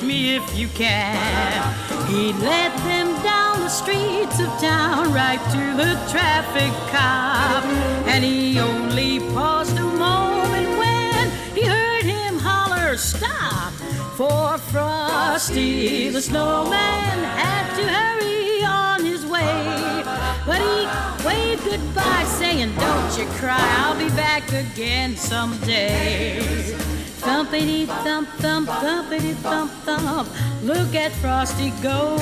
Me 0.02 0.36
if 0.36 0.58
you 0.58 0.68
can. 0.68 2.06
He 2.06 2.32
led 2.32 2.72
them 2.88 3.22
down 3.22 3.60
the 3.60 3.68
streets 3.68 4.40
of 4.40 4.48
town 4.60 5.12
right 5.12 5.40
to 5.50 5.76
the 5.76 5.92
traffic 6.10 6.72
cop. 6.90 7.64
And 8.06 8.24
he 8.24 8.58
only 8.58 9.20
paused 9.32 9.76
a 9.78 9.82
moment 9.82 10.68
when 10.78 11.30
he 11.54 11.64
heard 11.64 12.04
him 12.04 12.38
holler, 12.38 12.96
Stop! 12.96 13.72
For 14.16 14.58
Frosty 14.58 16.08
the 16.10 16.20
snowman 16.20 17.24
had 17.38 17.74
to 17.76 17.84
hurry 17.86 18.64
on 18.64 19.04
his 19.04 19.24
way. 19.24 20.02
But 20.46 20.60
he 20.60 21.26
waved 21.26 21.64
goodbye, 21.64 22.24
saying, 22.24 22.74
Don't 22.76 23.18
you 23.18 23.26
cry, 23.38 23.58
I'll 23.78 23.98
be 23.98 24.10
back 24.16 24.52
again 24.52 25.16
someday. 25.16 26.76
Thumpity 27.22 27.87
thump 28.04 28.28
thump, 28.40 28.68
thumpity 28.68 29.35
thump 29.42 29.70
thump. 29.85 30.28
Look 30.64 30.94
at 30.94 31.12
Frosty 31.20 31.70
go. 31.82 32.18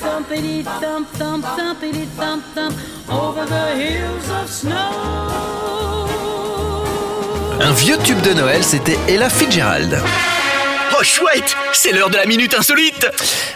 Thumpity 0.00 0.62
thump 0.80 1.08
thump, 1.18 1.44
thumpity 1.44 2.06
thump 2.16 2.44
thump. 2.54 2.74
Over 3.08 3.44
the 3.46 3.74
hills 3.74 4.30
of 4.30 4.48
snow. 4.48 6.04
Un 7.60 7.72
vieux 7.72 7.98
tube 7.98 8.20
de 8.22 8.34
Noël, 8.34 8.62
c'était 8.62 8.98
Ella 9.08 9.28
Fitzgerald. 9.28 9.98
Oh 11.04 11.06
chouette 11.06 11.54
C'est 11.74 11.92
l'heure 11.92 12.08
de 12.08 12.16
la 12.16 12.24
minute 12.24 12.54
insolite 12.58 13.06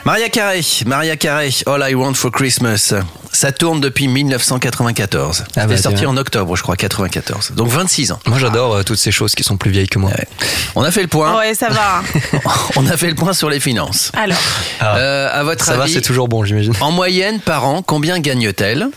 Maria 0.04 0.28
Carey, 0.28 0.61
Maria 0.84 1.16
Carey, 1.16 1.48
All 1.66 1.82
I 1.90 1.94
Want 1.94 2.12
for 2.12 2.30
Christmas. 2.30 2.92
Ça 3.32 3.52
tourne 3.52 3.80
depuis 3.80 4.06
1994. 4.06 5.44
Ah 5.56 5.62
C'était 5.62 5.66
bah, 5.66 5.76
sorti 5.80 6.04
en 6.04 6.16
octobre, 6.18 6.54
je 6.56 6.62
crois, 6.62 6.76
94. 6.76 7.52
Donc 7.52 7.68
26 7.68 8.12
ans. 8.12 8.20
Moi 8.26 8.38
j'adore 8.38 8.74
euh, 8.74 8.82
toutes 8.82 8.98
ces 8.98 9.11
choses 9.12 9.34
qui 9.34 9.44
sont 9.44 9.56
plus 9.56 9.70
vieilles 9.70 9.88
que 9.88 9.98
moi. 9.98 10.11
On 10.74 10.82
a 10.82 10.90
fait 10.90 11.00
le 11.02 11.08
point. 11.08 11.38
Ouais, 11.38 11.54
ça 11.54 11.68
va. 11.70 12.02
On 12.76 12.87
a 12.87 12.96
fait 12.98 13.08
le 13.08 13.14
point 13.14 13.32
sur 13.32 13.48
les 13.48 13.61
finances. 13.61 14.12
Alors, 14.14 14.37
Euh, 14.82 15.30
à 15.32 15.42
votre 15.42 15.64
Ça 15.64 15.76
va, 15.76 15.84
avis, 15.84 15.94
c'est 15.94 16.02
toujours 16.02 16.28
bon, 16.28 16.44
j'imagine. 16.44 16.74
en 16.80 16.90
moyenne 16.90 17.40
par 17.40 17.64
an, 17.66 17.80
combien 17.82 18.18
gagne-t-elle? 18.18 18.88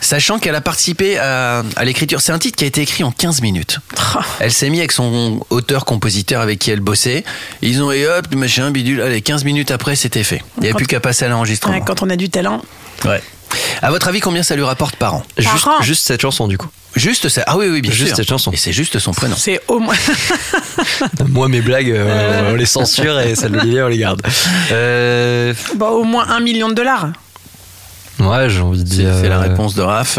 Sachant 0.00 0.38
qu'elle 0.38 0.54
a 0.54 0.60
participé 0.60 1.18
à, 1.18 1.62
à 1.76 1.84
l'écriture. 1.84 2.20
C'est 2.20 2.32
un 2.32 2.38
titre 2.38 2.56
qui 2.56 2.64
a 2.64 2.66
été 2.66 2.80
écrit 2.82 3.02
en 3.04 3.10
15 3.10 3.40
minutes. 3.42 3.78
Elle 4.40 4.52
s'est 4.52 4.70
mise 4.70 4.80
avec 4.80 4.92
son 4.92 5.40
auteur-compositeur 5.50 6.40
avec 6.40 6.58
qui 6.58 6.70
elle 6.70 6.80
bossait. 6.80 7.24
Ils 7.62 7.82
ont 7.82 7.90
et 7.90 8.06
hop, 8.06 8.32
machin, 8.34 8.70
bidule. 8.70 9.00
Allez, 9.02 9.20
15 9.22 9.44
minutes 9.44 9.70
après, 9.70 9.96
c'était 9.96 10.22
fait. 10.24 10.42
Il 10.58 10.60
n'y 10.60 10.66
avait 10.66 10.72
Quand- 10.72 10.78
plus 10.78 10.86
qu'à 10.86 11.00
passer 11.00 11.24
à 11.24 11.28
l'enregistrement. 11.28 11.74
ouais, 11.74 11.82
quand 11.84 12.02
on 12.02 12.10
a 12.10 12.16
du 12.16 12.28
talent, 12.28 12.62
Ouais. 13.04 13.20
À 13.82 13.90
votre 13.90 14.08
avis, 14.08 14.20
combien 14.20 14.42
ça 14.42 14.56
lui 14.56 14.62
rapporte 14.64 14.96
par 14.96 15.14
an? 15.14 15.22
Juste, 15.38 15.68
juste 15.82 16.06
cette 16.06 16.20
chanson 16.20 16.48
du 16.48 16.58
coup. 16.58 16.68
Juste 16.94 17.28
ça. 17.28 17.44
Ah 17.46 17.56
oui, 17.58 17.66
oui, 17.68 17.80
bien 17.82 17.92
Juste 17.92 18.08
sûr. 18.08 18.16
cette 18.16 18.28
chanson. 18.28 18.50
Et 18.52 18.56
c'est 18.56 18.72
juste 18.72 18.98
son 18.98 19.12
prénom. 19.12 19.36
C'est 19.36 19.60
au 19.68 19.78
moins. 19.78 19.94
Moi, 21.28 21.48
mes 21.48 21.60
blagues, 21.60 21.90
euh, 21.90 22.50
on 22.52 22.54
les 22.56 22.66
censure 22.66 23.20
et 23.20 23.34
celles 23.34 23.52
d'Olivier, 23.52 23.82
on 23.82 23.88
les 23.88 23.98
garde. 23.98 24.22
Euh, 24.72 25.54
Bah, 25.76 25.90
au 25.90 26.04
moins 26.04 26.26
un 26.28 26.40
million 26.40 26.68
de 26.68 26.74
dollars. 26.74 27.08
Ouais, 28.30 28.48
j'ai 28.50 28.60
envie 28.60 28.82
de 28.84 28.88
C'est 28.88 28.96
dire. 28.96 29.14
c'est 29.20 29.28
la 29.28 29.36
euh, 29.36 29.40
réponse 29.40 29.74
de 29.74 29.82
Raph. 29.82 30.18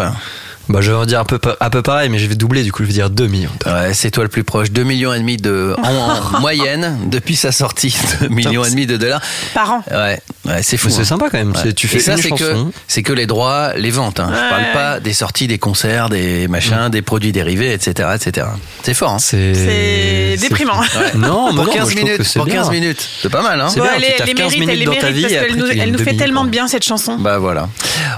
Bah, 0.70 0.80
je 0.82 0.92
vais 0.92 0.98
en 0.98 1.06
dire 1.06 1.20
un 1.20 1.26
peu, 1.26 1.40
un 1.60 1.70
peu 1.70 1.82
pareil, 1.82 2.10
mais 2.10 2.20
je 2.20 2.28
vais 2.28 2.36
doubler, 2.36 2.64
du 2.64 2.72
coup, 2.72 2.84
je 2.84 2.88
vais 2.88 2.94
dire 2.94 3.10
2 3.10 3.28
millions. 3.28 3.50
Ouais, 3.66 3.94
c'est 3.94 4.12
toi 4.12 4.24
le 4.24 4.30
plus 4.30 4.44
proche. 4.44 4.72
2 4.72 4.84
millions 4.84 5.14
et 5.14 5.20
demi 5.20 5.38
de 5.38 5.76
en, 5.82 6.36
en 6.36 6.40
moyenne 6.42 6.98
depuis 7.10 7.36
sa 7.36 7.52
sortie. 7.52 7.96
2 8.22 8.28
millions 8.30 8.64
et 8.66 8.70
demi 8.70 8.86
de 8.86 8.98
dollars. 8.98 9.22
Par 9.54 9.72
an. 9.72 9.84
Ouais, 9.92 10.20
ouais 10.46 10.64
c'est 10.64 10.78
fou. 10.78 10.90
C'est 10.90 11.02
hein. 11.02 11.06
sympa 11.06 11.30
quand 11.32 11.38
même. 11.38 11.54
Ouais. 11.54 11.74
Tu 11.74 11.86
Et 11.88 11.90
fais 11.90 12.00
ça, 12.00 12.14
une 12.14 12.22
c'est 12.22 12.32
que 12.32 12.54
c'est 12.88 13.04
que 13.04 13.14
les 13.14 13.28
droits, 13.28 13.74
les 13.76 13.92
ventes. 13.92 14.20
Hein. 14.20 14.30
Je 14.34 14.50
parle 14.50 14.74
pas 14.74 15.00
des 15.00 15.14
sorties, 15.14 15.48
des 15.48 15.58
concerts, 15.58 16.10
des 16.10 16.48
machins, 16.48 16.90
des 16.90 17.02
produits 17.02 17.32
dérivés, 17.32 17.74
etc., 17.74 18.10
etc. 18.16 18.48
C'est 18.84 18.94
fort. 18.94 19.14
Hein. 19.14 19.20
C'est 19.20 20.36
déprimant. 20.40 20.80
Ouais. 20.82 21.12
Non, 21.16 21.54
pour 21.54 21.66
non, 21.66 21.72
15 21.72 21.76
moi, 21.76 21.90
je 21.90 21.96
trouve 21.96 22.06
minutes. 22.10 22.34
Pour 22.36 22.46
bien. 22.46 22.56
15 22.56 22.72
minutes, 22.72 23.10
c'est 23.22 23.30
pas 23.30 23.42
mal. 23.42 23.62
Hein. 23.62 23.70
C'est 23.70 23.80
Bon, 23.80 23.86
bien, 23.86 23.94
elle, 23.96 24.04
tu 24.04 24.12
est- 24.12 24.16
tapes 24.18 24.28
les 24.28 24.34
15 24.34 24.38
mérites, 24.38 24.60
minutes 24.60 24.70
elle 24.74 24.80
les 24.80 24.86
dans 24.86 24.94
ta 24.94 25.12
mérite 25.12 25.16
vie 25.16 25.22
parce 25.24 25.34
et 25.34 25.36
qu'elle 25.38 25.46
après, 25.46 25.58
nous, 25.58 25.70
tu 25.70 25.80
elle 25.80 25.92
nous 25.92 25.98
2 25.98 26.04
fait 26.04 26.14
tellement 26.16 26.44
bien 26.46 26.68
cette 26.68 26.84
chanson. 26.84 27.18
Bah 27.18 27.38
voilà. 27.38 27.70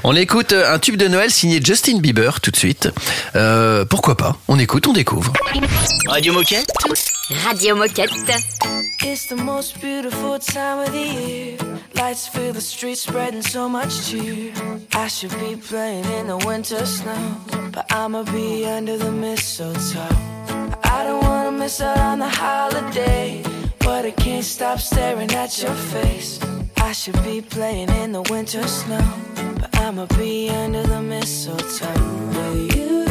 On 0.03 0.15
écoute 0.15 0.53
euh, 0.53 0.73
un 0.73 0.79
tube 0.79 0.97
de 0.97 1.07
Noël 1.07 1.31
signé 1.31 1.59
Justin 1.63 1.99
Bieber 1.99 2.38
tout 2.39 2.51
de 2.51 2.57
suite. 2.57 2.89
Euh, 3.35 3.85
pourquoi 3.85 4.15
pas 4.15 4.35
On 4.47 4.57
écoute, 4.59 4.87
on 4.87 4.93
découvre. 4.93 5.31
Radio 6.07 6.33
Moquette 6.33 6.71
Radio 7.45 7.75
Moquette. 7.75 8.11
It's 9.01 9.27
the 9.27 9.35
most 9.35 9.79
beautiful 9.79 10.39
time 10.39 10.79
of 10.79 10.91
the 10.91 10.97
year. 10.97 11.57
Lights 11.95 12.27
fill 12.27 12.53
the 12.53 12.61
streets, 12.61 13.01
spreading 13.01 13.41
so 13.41 13.69
much 13.69 14.09
cheer. 14.09 14.51
I 14.93 15.07
should 15.07 15.31
be 15.39 15.55
playing 15.55 16.05
in 16.19 16.27
the 16.27 16.37
winter 16.45 16.85
snow, 16.85 17.37
but 17.71 17.85
I'ma 17.91 18.23
be 18.23 18.65
under 18.65 18.97
the 18.97 19.11
mistletoe. 19.11 19.99
I 20.83 21.03
don't 21.05 21.21
wanna 21.23 21.51
miss 21.51 21.81
out 21.81 21.97
on 21.97 22.19
the 22.19 22.27
holiday, 22.29 23.43
but 23.79 24.05
I 24.05 24.11
can't 24.11 24.43
stop 24.43 24.79
staring 24.79 25.31
at 25.33 25.61
your 25.61 25.75
face. 25.75 26.39
I 26.81 26.91
should 26.93 27.21
be 27.23 27.41
playing 27.41 27.89
in 27.89 28.11
the 28.13 28.21
winter 28.23 28.67
snow, 28.67 29.05
but 29.59 29.69
I'ma 29.79 30.05
be 30.17 30.49
under 30.49 30.83
the 30.83 31.01
mistletoe 31.01 31.87
with 32.33 32.75
you. 32.75 33.05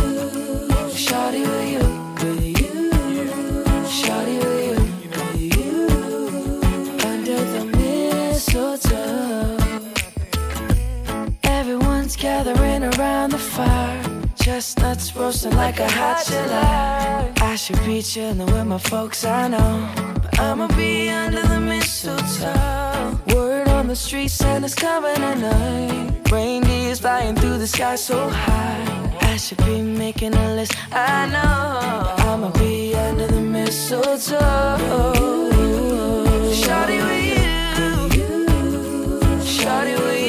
Shawty 1.05 1.43
with 1.47 1.69
you, 1.75 1.85
with 2.21 2.45
you. 2.61 2.91
Shawty 3.99 4.37
with 4.45 4.63
you, 4.73 5.11
with 5.11 5.57
you. 5.57 5.89
Under 7.13 7.41
the 7.55 7.65
mistletoe. 7.77 9.59
Everyone's 11.45 12.17
gathering 12.17 12.83
around 12.83 13.31
the 13.31 13.39
fire. 13.39 14.03
Chestnuts 14.37 15.15
roasting 15.15 15.55
like 15.55 15.79
a 15.79 15.89
hot 15.89 16.25
July. 16.27 17.33
I 17.41 17.55
should 17.57 17.85
be 17.85 18.03
chilling 18.03 18.47
with 18.47 18.67
my 18.67 18.79
folks, 18.79 19.25
I 19.25 19.49
know. 19.49 20.28
I'ma 20.41 20.69
be 20.69 21.11
under 21.11 21.43
the 21.43 21.61
mistletoe. 21.61 23.19
Word 23.35 23.69
on 23.69 23.89
the 23.89 23.97
street, 23.97 24.29
Santa's 24.29 24.75
coming 24.75 25.17
at 25.17 25.35
tonight. 25.35 26.31
Reindeer's 26.31 27.01
flying 27.01 27.35
through 27.35 27.59
the 27.59 27.67
sky 27.67 27.97
so 27.97 28.29
high. 28.29 29.19
I 29.21 29.37
should 29.37 29.59
be 29.67 29.83
making 29.83 30.35
a 30.35 30.55
list, 30.55 30.75
I 30.93 31.27
know. 31.27 32.15
I'ma 32.31 32.51
be 32.53 32.95
under 32.95 33.27
the 33.27 33.41
mistletoe. 33.41 34.39
Shawty 36.63 36.99
with 37.09 37.25
you. 38.15 38.25
Shawty 39.43 39.99
with 39.99 40.23
you. 40.23 40.28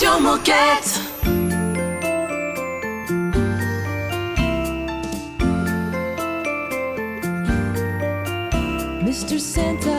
Radio 0.00 0.20
Moquette. 0.20 1.00
Mr. 9.02 9.40
Santa, 9.40 9.97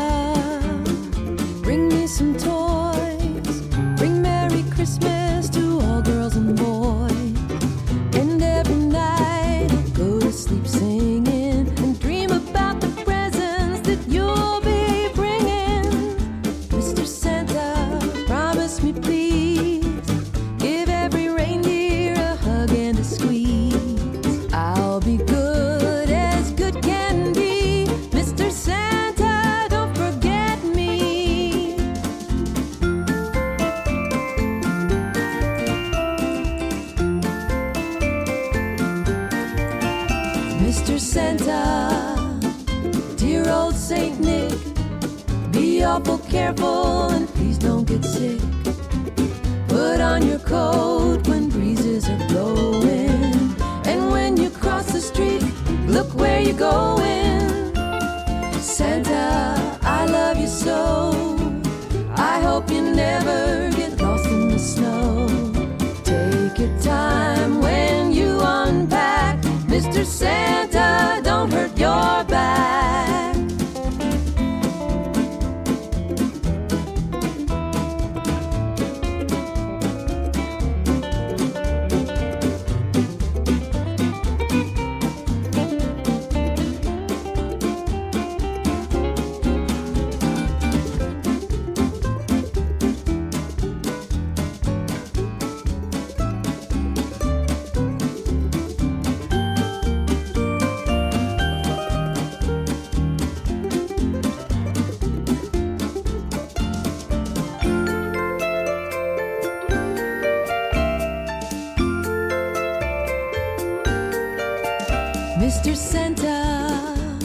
Mr. 115.69 115.75
Santa, 115.75 117.15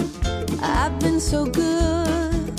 I've 0.61 1.00
been 1.00 1.18
so 1.18 1.46
good. 1.46 2.52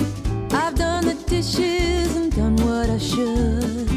I've 0.52 0.74
done 0.74 1.06
the 1.06 1.14
dishes 1.28 2.16
and 2.16 2.36
done 2.36 2.56
what 2.56 2.90
I 2.90 2.98
should. 2.98 3.88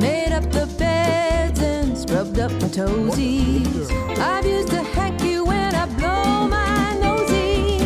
Made 0.00 0.32
up 0.32 0.50
the 0.50 0.66
beds 0.78 1.60
and 1.60 1.98
scrubbed 1.98 2.38
up 2.38 2.50
my 2.52 2.68
toesies. 2.68 3.90
I've 4.18 4.46
used 4.46 4.72
a 4.72 4.82
hanky 4.82 5.40
when 5.40 5.74
I 5.74 5.84
blow 5.98 6.48
my 6.48 6.96
nosy. 7.02 7.80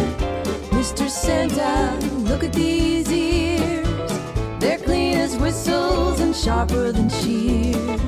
Mr. 0.71 1.11
Santa, 1.11 1.99
look 2.19 2.45
at 2.45 2.53
these 2.53 3.11
ears. 3.11 4.13
They're 4.61 4.79
clean 4.79 5.19
as 5.19 5.37
whistles 5.37 6.21
and 6.21 6.37
sharper 6.37 6.93
than 6.93 7.09
shears. 7.09 8.01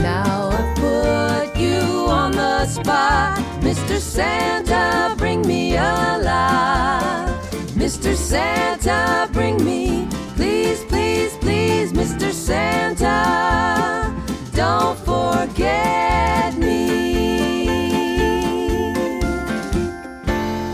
Now 0.00 0.48
I've 0.50 0.76
put 0.76 1.56
you 1.56 2.08
on 2.08 2.32
the 2.32 2.66
spot. 2.66 3.41
Mr. 3.72 3.98
Santa, 3.98 5.14
bring 5.16 5.40
me 5.46 5.76
a 5.76 6.18
lot. 6.22 7.40
Mr. 7.74 8.14
Santa, 8.14 9.26
bring 9.32 9.56
me, 9.64 10.06
please, 10.36 10.84
please, 10.84 11.34
please, 11.40 11.90
Mr. 11.94 12.34
Santa, 12.34 14.12
don't 14.52 14.98
forget 15.06 16.54
me. 16.58 17.66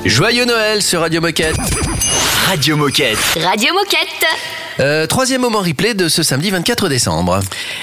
Joyeux 0.04 0.44
Noël 0.46 0.82
sur 0.82 1.00
Radio 1.00 1.20
Moquette. 1.20 1.54
Radio 2.48 2.76
Moquette. 2.76 3.38
Radio 3.44 3.74
Moquette. 3.74 4.57
Euh, 4.80 5.06
troisième 5.06 5.40
moment 5.40 5.60
replay 5.60 5.94
de 5.94 6.08
ce 6.08 6.22
samedi 6.22 6.50
24 6.50 6.88
décembre. 6.88 7.40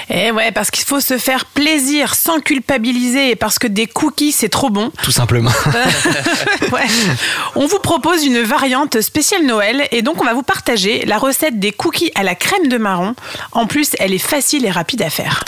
Eh 0.08 0.30
ouais, 0.30 0.50
parce 0.52 0.70
qu'il 0.70 0.84
faut 0.84 1.00
se 1.00 1.18
faire 1.18 1.44
plaisir 1.44 2.14
sans 2.14 2.40
culpabiliser 2.40 3.30
et 3.30 3.36
parce 3.36 3.58
que 3.58 3.66
des 3.66 3.86
cookies 3.86 4.32
c'est 4.32 4.48
trop 4.48 4.70
bon. 4.70 4.90
Tout 5.02 5.12
simplement. 5.12 5.50
Ouais. 6.72 6.86
On 7.54 7.66
vous 7.66 7.78
propose 7.78 8.24
une 8.24 8.40
variante 8.40 9.00
spéciale 9.00 9.44
Noël 9.46 9.86
et 9.92 10.02
donc 10.02 10.20
on 10.20 10.24
va 10.24 10.34
vous 10.34 10.42
partager 10.42 11.04
la 11.06 11.18
recette 11.18 11.60
des 11.60 11.70
cookies 11.70 12.10
à 12.14 12.22
la 12.22 12.34
crème 12.34 12.68
de 12.68 12.76
marron. 12.76 13.14
En 13.52 13.66
plus, 13.66 13.90
elle 13.98 14.12
est 14.12 14.18
facile 14.18 14.64
et 14.64 14.70
rapide 14.70 15.02
à 15.02 15.10
faire. 15.10 15.44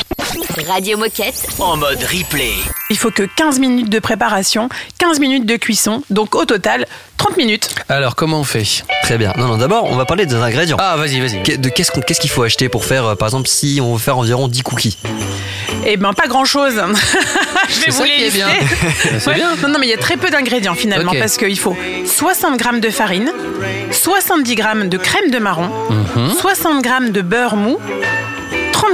Radio 0.66 0.98
Moquette. 0.98 1.46
En 1.58 1.76
mode 1.76 1.98
replay. 2.02 2.52
Il 2.90 2.98
faut 2.98 3.10
que 3.10 3.22
15 3.22 3.58
minutes 3.60 3.88
de 3.88 3.98
préparation, 3.98 4.68
15 4.98 5.20
minutes 5.20 5.46
de 5.46 5.56
cuisson, 5.56 6.02
donc 6.10 6.34
au 6.34 6.44
total 6.44 6.86
30 7.16 7.36
minutes. 7.36 7.70
Alors, 7.88 8.14
comment 8.14 8.40
on 8.40 8.44
fait? 8.44 8.84
Très 9.02 9.16
bien. 9.16 9.32
Non, 9.38 9.46
non, 9.46 9.56
d'abord, 9.56 9.84
on 9.84 9.96
va 9.96 10.04
parler 10.04 10.26
des 10.26 10.34
ingrédients. 10.34 10.76
Ah, 10.80 10.96
vas-y, 10.96 11.20
vas-y. 11.20 11.58
De 11.58 11.68
qu'est-ce 11.70 11.90
qu'on- 11.90 12.00
qu'est-ce 12.02 12.20
qu'il 12.20 12.30
faut 12.30 12.42
acheter 12.42 12.68
pour 12.68 12.84
faire, 12.84 13.04
euh, 13.06 13.14
par 13.14 13.28
exemple, 13.28 13.48
si 13.48 13.80
on 13.82 13.94
veut 13.94 13.98
faire 13.98 14.18
environ 14.18 14.48
10 14.48 14.62
cookies? 14.62 14.98
Eh 15.86 15.96
ben 15.96 16.12
pas 16.12 16.26
grand 16.26 16.44
chose. 16.44 16.74
Je 17.68 17.74
vais 17.80 17.80
C'est 17.86 17.90
vous 17.90 17.98
ça 17.98 18.04
les 18.04 18.10
qui 18.10 18.22
est 18.22 18.24
lister. 18.26 18.38
bien. 18.38 18.48
C'est 19.20 19.26
Ouais. 19.28 19.34
bien. 19.34 19.56
Non, 19.62 19.68
non, 19.68 19.78
mais 19.78 19.86
il 19.86 19.90
y 19.90 19.94
a 19.94 19.98
très 19.98 20.16
peu 20.18 20.28
d'ingrédients 20.30 20.74
finalement 20.74 21.12
Ok. 21.12 21.18
parce 21.18 21.36
qu'il 21.38 21.58
faut 21.58 21.76
60 22.04 22.62
g 22.62 22.80
de 22.80 22.90
farine, 22.90 23.30
70 23.92 24.56
g 24.56 24.62
de 24.88 24.96
crème 24.98 25.30
de 25.30 25.38
marron, 25.38 25.70
Mhm. 26.16 26.32
60 26.38 26.84
g 26.84 27.10
de 27.12 27.22
beurre 27.22 27.56
mou, 27.56 27.78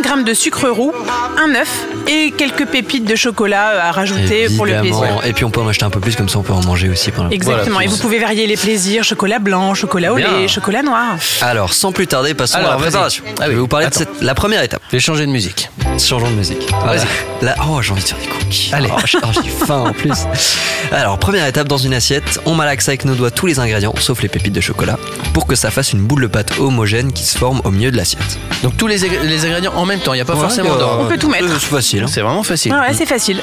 30 0.03 0.19
g 0.19 0.25
de 0.25 0.35
sucre 0.35 0.69
roux, 0.69 0.93
un 1.39 1.55
œuf 1.55 1.87
et 2.07 2.33
quelques 2.37 2.67
pépites 2.67 3.05
de 3.05 3.15
chocolat 3.17 3.87
à 3.89 3.93
rajouter 3.93 4.49
pour 4.57 4.67
le 4.67 4.79
plaisir. 4.81 5.21
Et 5.25 5.33
puis 5.33 5.45
on 5.45 5.51
peut 5.51 5.61
en 5.61 5.69
acheter 5.69 5.85
un 5.85 5.91
peu 5.91 6.01
plus, 6.01 6.17
comme 6.17 6.29
ça 6.29 6.39
on 6.39 6.43
peut 6.43 6.53
en 6.53 6.63
manger 6.63 6.89
aussi. 6.89 7.11
pendant- 7.11 7.31
Exactement. 7.31 7.75
Voilà. 7.75 7.87
et 7.87 7.89
vous 7.89 7.97
pouvez 7.99 8.19
varier 8.19 8.47
les 8.47 8.57
plaisirs 8.57 9.05
chocolat 9.05 9.39
blanc, 9.39 9.75
chocolat 9.75 10.13
au 10.13 10.17
lait, 10.17 10.49
chocolat 10.49 10.83
noir. 10.83 11.17
Alors, 11.43 11.73
sans 11.73 11.93
plus 11.93 12.07
tarder, 12.07 12.35
passons 12.35 12.59
Alors, 12.59 12.73
à 12.73 12.75
la 12.75 12.81
préparation. 12.81 13.25
Ah 13.27 13.33
oui. 13.41 13.45
Je 13.47 13.51
vais 13.51 13.57
vous 13.57 13.69
parler 13.69 13.87
Attends. 13.87 14.01
de 14.01 14.05
cette- 14.07 14.23
la 14.23 14.35
première 14.35 14.63
étape. 14.63 14.83
Je 14.91 14.97
vais 14.97 15.01
changer 15.01 15.27
de 15.27 15.31
musique. 15.31 15.71
Changeons 15.99 16.31
de 16.31 16.35
musique. 16.37 16.67
Voilà. 16.83 17.03
Là, 17.43 17.55
oh, 17.69 17.81
j'ai 17.83 17.93
envie 17.93 18.03
de 18.03 18.09
faire 18.09 18.19
des 18.19 18.27
cookies. 18.27 18.71
Allez. 18.73 18.89
Oh, 18.93 18.99
j'ai 19.05 19.19
oh, 19.23 19.27
j'ai 19.43 19.51
faim 19.67 19.85
en 19.89 19.93
plus. 19.93 20.25
Alors, 20.93 21.19
première 21.19 21.47
étape 21.47 21.69
dans 21.69 21.79
une 21.79 21.95
assiette, 21.95 22.41
on 22.47 22.55
malaxe 22.55 22.89
avec 22.89 23.05
nos 23.05 23.15
doigts 23.15 23.31
tous 23.31 23.47
les 23.47 23.59
ingrédients, 23.61 23.95
sauf 23.99 24.23
les 24.23 24.29
pépites 24.29 24.53
de 24.53 24.61
chocolat, 24.61 24.99
pour 25.33 25.47
que 25.47 25.55
ça 25.55 25.71
fasse 25.71 25.93
une 25.93 26.01
boule 26.01 26.23
de 26.23 26.27
pâte 26.27 26.59
homogène 26.59 27.13
qui 27.13 27.25
se 27.25 27.37
forme 27.39 27.61
au 27.65 27.71
milieu 27.71 27.91
de 27.91 27.97
l'assiette. 27.97 28.39
Donc, 28.63 28.77
tous 28.77 28.87
les, 28.87 28.99
les 28.99 29.45
ingrédients 29.47 29.73
en 29.75 29.84
même 29.87 30.01
temps, 30.01 30.13
il 30.15 30.17
n'y 30.17 30.23
a 30.23 30.25
pas 30.25 30.35
Ouais, 30.35 30.41
forcément 30.41 30.75
euh, 30.75 30.79
d'ordre. 30.79 31.03
On 31.05 31.09
peut 31.09 31.19
tout 31.19 31.29
mettre. 31.29 31.49
C'est 31.61 31.67
facile. 31.67 32.03
hein. 32.03 32.07
C'est 32.09 32.21
vraiment 32.21 32.43
facile. 32.43 32.73
Ouais, 32.73 32.93
c'est 32.95 33.07
facile. 33.07 33.41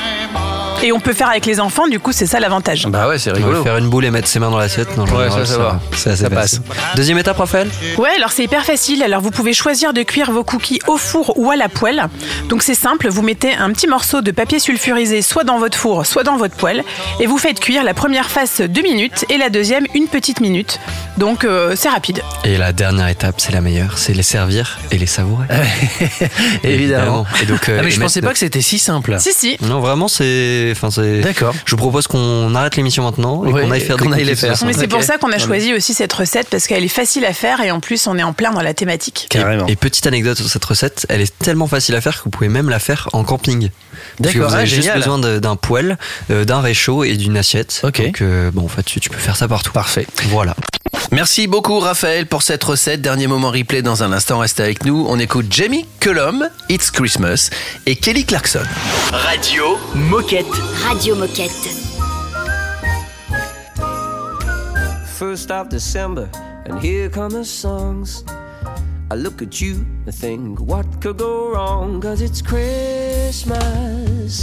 Et 0.83 0.91
on 0.91 0.99
peut 0.99 1.13
faire 1.13 1.29
avec 1.29 1.45
les 1.45 1.59
enfants, 1.59 1.87
du 1.87 1.99
coup, 1.99 2.11
c'est 2.11 2.25
ça 2.25 2.39
l'avantage. 2.39 2.87
Bah 2.87 3.07
ouais, 3.07 3.19
c'est 3.19 3.31
rigolo. 3.31 3.63
faire 3.63 3.77
une 3.77 3.89
boule 3.89 4.05
et 4.05 4.11
mettre 4.11 4.27
ses 4.27 4.39
mains 4.39 4.49
dans 4.49 4.57
l'assiette. 4.57 4.97
Non, 4.97 5.03
Ouais, 5.03 5.25
général, 5.29 5.45
ça, 5.45 5.53
ça 5.53 5.57
va. 5.57 5.79
Ça 5.95 6.09
facile. 6.15 6.29
passe. 6.29 6.61
Deuxième 6.95 7.17
étape, 7.19 7.37
Raphaël 7.37 7.69
Ouais, 7.97 8.09
alors 8.17 8.31
c'est 8.31 8.43
hyper 8.43 8.63
facile. 8.65 9.03
Alors 9.03 9.21
vous 9.21 9.31
pouvez 9.31 9.53
choisir 9.53 9.93
de 9.93 10.01
cuire 10.03 10.31
vos 10.31 10.43
cookies 10.43 10.79
au 10.87 10.97
four 10.97 11.37
ou 11.37 11.51
à 11.51 11.55
la 11.55 11.69
poêle. 11.69 12.05
Donc 12.49 12.63
c'est 12.63 12.73
simple, 12.75 13.09
vous 13.09 13.21
mettez 13.21 13.53
un 13.53 13.71
petit 13.71 13.87
morceau 13.87 14.21
de 14.21 14.31
papier 14.31 14.59
sulfurisé 14.59 15.21
soit 15.21 15.43
dans 15.43 15.59
votre 15.59 15.77
four, 15.77 16.05
soit 16.05 16.23
dans 16.23 16.37
votre 16.37 16.55
poêle, 16.55 16.83
et 17.19 17.27
vous 17.27 17.37
faites 17.37 17.59
cuire 17.59 17.83
la 17.83 17.93
première 17.93 18.29
face 18.31 18.61
deux 18.61 18.81
minutes 18.81 19.25
et 19.29 19.37
la 19.37 19.49
deuxième 19.49 19.85
une 19.93 20.07
petite 20.07 20.39
minute. 20.41 20.79
Donc 21.17 21.43
euh, 21.43 21.73
c'est 21.75 21.89
rapide. 21.89 22.21
Et 22.43 22.57
la 22.57 22.73
dernière 22.73 23.07
étape, 23.07 23.35
c'est 23.39 23.51
la 23.51 23.61
meilleure, 23.61 23.97
c'est 23.97 24.13
les 24.13 24.23
servir 24.23 24.79
et 24.91 24.97
les 24.97 25.05
savourer. 25.05 25.45
Évidemment. 26.63 27.25
Et 27.41 27.45
donc, 27.45 27.69
euh, 27.69 27.77
ah, 27.79 27.83
mais 27.83 27.91
je 27.91 27.99
pensais 27.99 28.21
de- 28.21 28.25
pas 28.25 28.33
que 28.33 28.39
c'était 28.39 28.61
si 28.61 28.79
simple. 28.79 29.15
Si 29.19 29.33
si. 29.33 29.57
Non, 29.61 29.79
vraiment, 29.79 30.07
c'est. 30.07 30.70
Enfin, 30.71 30.91
c'est. 30.91 31.21
D'accord. 31.21 31.53
Je 31.65 31.71
vous 31.71 31.77
propose 31.77 32.07
qu'on 32.07 32.53
arrête 32.55 32.75
l'émission 32.75 33.03
maintenant 33.03 33.45
et 33.45 33.51
Ouais, 33.51 33.63
qu'on 33.63 33.71
aille 33.71 33.81
faire 33.81 33.97
qu'on 33.97 34.09
des 34.09 34.15
aille 34.17 34.23
les 34.25 34.35
faire. 34.35 34.55
Mais 34.65 34.73
c'est 34.73 34.87
pour 34.87 35.03
ça 35.03 35.17
qu'on 35.17 35.31
a 35.31 35.37
choisi 35.37 35.73
aussi 35.73 35.93
cette 35.93 36.13
recette 36.13 36.47
parce 36.49 36.67
qu'elle 36.67 36.83
est 36.83 36.87
facile 36.87 37.25
à 37.25 37.33
faire 37.33 37.61
et 37.61 37.71
en 37.71 37.79
plus 37.79 38.07
on 38.07 38.17
est 38.17 38.23
en 38.23 38.33
plein 38.33 38.51
dans 38.51 38.61
la 38.61 38.73
thématique. 38.73 39.27
Carrément. 39.29 39.67
Et 39.67 39.75
petite 39.75 40.07
anecdote 40.07 40.37
sur 40.37 40.47
cette 40.47 40.65
recette, 40.65 41.05
elle 41.09 41.21
est 41.21 41.37
tellement 41.39 41.67
facile 41.67 41.95
à 41.95 42.01
faire 42.01 42.17
que 42.17 42.23
vous 42.23 42.29
pouvez 42.29 42.49
même 42.49 42.69
la 42.69 42.79
faire 42.79 43.09
en 43.13 43.23
camping. 43.23 43.69
D'accord, 44.19 44.49
vous 44.49 44.53
avez 44.55 44.63
ah, 44.63 44.65
juste 44.65 44.81
génial. 44.83 44.97
besoin 44.97 45.19
d'un 45.39 45.55
poêle, 45.55 45.97
euh, 46.29 46.45
d'un 46.45 46.61
réchaud 46.61 47.03
et 47.03 47.15
d'une 47.17 47.37
assiette. 47.37 47.81
Ok. 47.83 48.01
Donc, 48.03 48.21
euh, 48.21 48.51
bon, 48.51 48.65
en 48.65 48.67
fait, 48.67 48.83
tu, 48.83 48.99
tu 48.99 49.09
peux 49.09 49.17
faire 49.17 49.35
ça 49.35 49.47
partout. 49.47 49.71
Parfait. 49.71 50.05
Voilà. 50.29 50.55
Merci 51.11 51.47
beaucoup 51.47 51.79
Raphaël 51.79 52.25
pour 52.25 52.41
cette 52.41 52.63
recette. 52.63 53.01
Dernier 53.01 53.27
moment 53.27 53.51
replay 53.51 53.81
dans 53.81 54.03
un 54.03 54.11
instant, 54.13 54.39
restez 54.39 54.63
avec 54.63 54.85
nous. 54.85 55.05
On 55.09 55.19
écoute 55.19 55.47
Jamie 55.49 55.85
Cullum, 55.99 56.47
It's 56.69 56.89
Christmas 56.89 57.49
et 57.85 57.95
Kelly 57.95 58.25
Clarkson. 58.25 58.63
Radio 59.11 59.77
Moquette. 59.93 60.45
Radio 60.87 61.15
Moquette. 61.15 61.51
First 65.17 65.51
of 65.51 65.69
December, 65.69 66.29
and 66.67 66.79
here 66.81 67.09
come 67.09 67.29
the 67.29 67.45
songs. 67.45 68.23
I 69.11 69.15
look 69.15 69.41
at 69.41 69.59
you 69.59 69.85
and 70.05 70.15
think, 70.15 70.61
what 70.61 70.85
could 71.01 71.17
go 71.17 71.51
wrong? 71.51 71.99
Cause 71.99 72.21
it's 72.21 72.41
Christmas. 72.41 74.41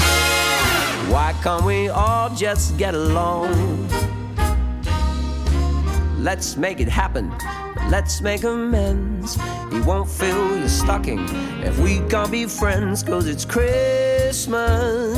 Why 1.09 1.35
can't 1.43 1.65
we 1.65 1.89
all 1.89 2.29
just 2.37 2.77
get 2.77 2.95
along? 2.95 3.89
Let's 6.19 6.59
make 6.59 6.81
it 6.81 6.89
happen. 6.89 7.33
Let's 7.89 8.21
make 8.21 8.45
amends. 8.45 9.37
He 9.73 9.81
won't 9.81 10.11
fill 10.11 10.59
your 10.59 10.69
stocking 10.69 11.27
if 11.65 11.79
we 11.79 12.01
can't 12.11 12.31
be 12.31 12.45
friends, 12.45 13.03
cause 13.03 13.27
it's 13.27 13.47
Christmas. 13.47 15.17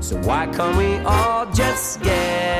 So 0.00 0.16
why 0.22 0.48
can't 0.48 0.76
we 0.76 0.96
all 1.06 1.46
just 1.52 2.02
get? 2.02 2.53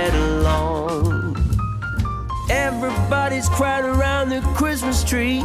Everybody's 2.54 3.48
crowded 3.48 3.88
around 3.88 4.28
the 4.28 4.40
Christmas 4.54 5.02
tree, 5.02 5.42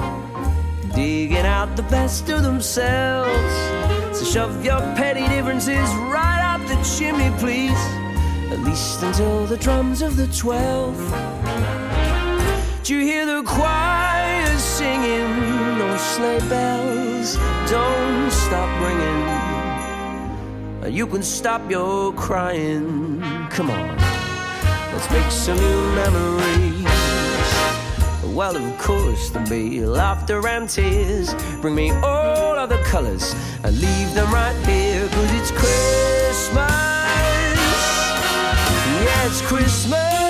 digging 0.93 1.37
out 1.37 1.75
the 1.75 1.83
best 1.83 2.29
of 2.29 2.43
themselves. 2.43 3.53
So 4.17 4.23
shove 4.25 4.63
your 4.63 4.79
petty 4.95 5.27
differences 5.27 5.89
right 6.13 6.41
up 6.51 6.61
the 6.67 6.77
chimney, 6.83 7.31
please. 7.39 7.81
At 8.51 8.59
least 8.59 9.01
until 9.01 9.45
the 9.47 9.57
drums 9.57 10.03
of 10.03 10.17
the 10.17 10.27
twelve. 10.27 10.97
Do 12.83 12.95
you 12.95 13.01
hear 13.01 13.25
the 13.25 13.41
choir 13.43 14.57
singing? 14.57 15.79
Those 15.79 16.01
sleigh 16.01 16.39
bells 16.47 17.37
don't 17.69 18.31
stop 18.31 18.69
ringing. 18.85 19.25
You 20.93 21.07
can 21.07 21.23
stop 21.23 21.69
your 21.71 22.13
crying. 22.13 23.21
Come 23.49 23.71
on, 23.71 23.97
let's 24.93 25.09
make 25.11 25.31
some 25.31 25.57
new 25.57 25.81
memories. 25.95 26.68
Well, 28.35 28.55
of 28.55 28.77
course, 28.77 29.31
there'll 29.31 29.49
be 29.49 29.81
laughter 29.81 30.47
and 30.47 30.69
tears. 30.69 31.33
Bring 31.61 31.75
me 31.75 31.91
all 31.91 32.57
of 32.57 32.69
the 32.69 32.77
colors 32.83 33.35
and 33.63 33.79
leave 33.79 34.13
them 34.13 34.31
right 34.31 34.55
here. 34.65 35.07
Cause 35.09 35.31
it's 35.33 35.51
Christmas. 35.51 36.55
Yeah, 39.03 39.25
it's 39.25 39.41
Christmas. 39.41 40.28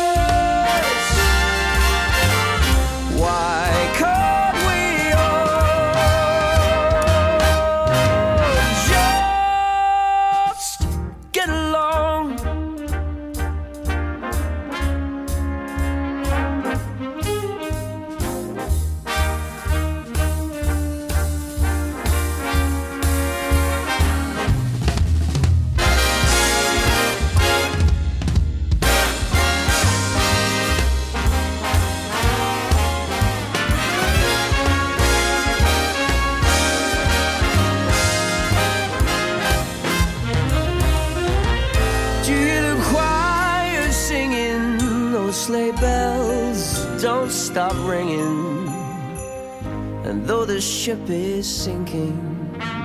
Though 50.30 50.46
the 50.46 50.62
ship 50.62 51.00
is 51.10 51.48
sinking, 51.50 52.16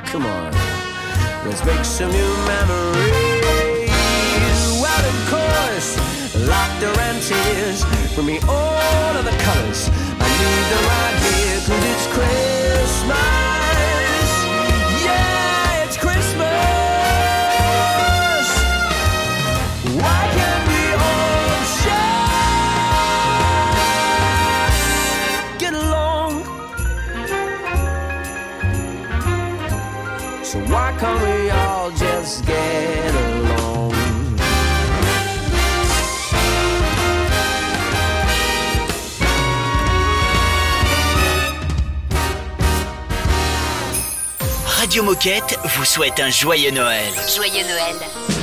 come 0.06 0.24
on, 0.24 0.50
let's 1.44 1.62
make 1.66 1.84
some 1.84 2.10
new 2.10 2.36
memories. 2.46 3.33
Moquette 45.14 45.56
vous 45.76 45.84
souhaite 45.84 46.18
un 46.18 46.28
joyeux 46.28 46.72
Noël. 46.72 47.14
Joyeux 47.36 47.62
Noël. 47.62 48.33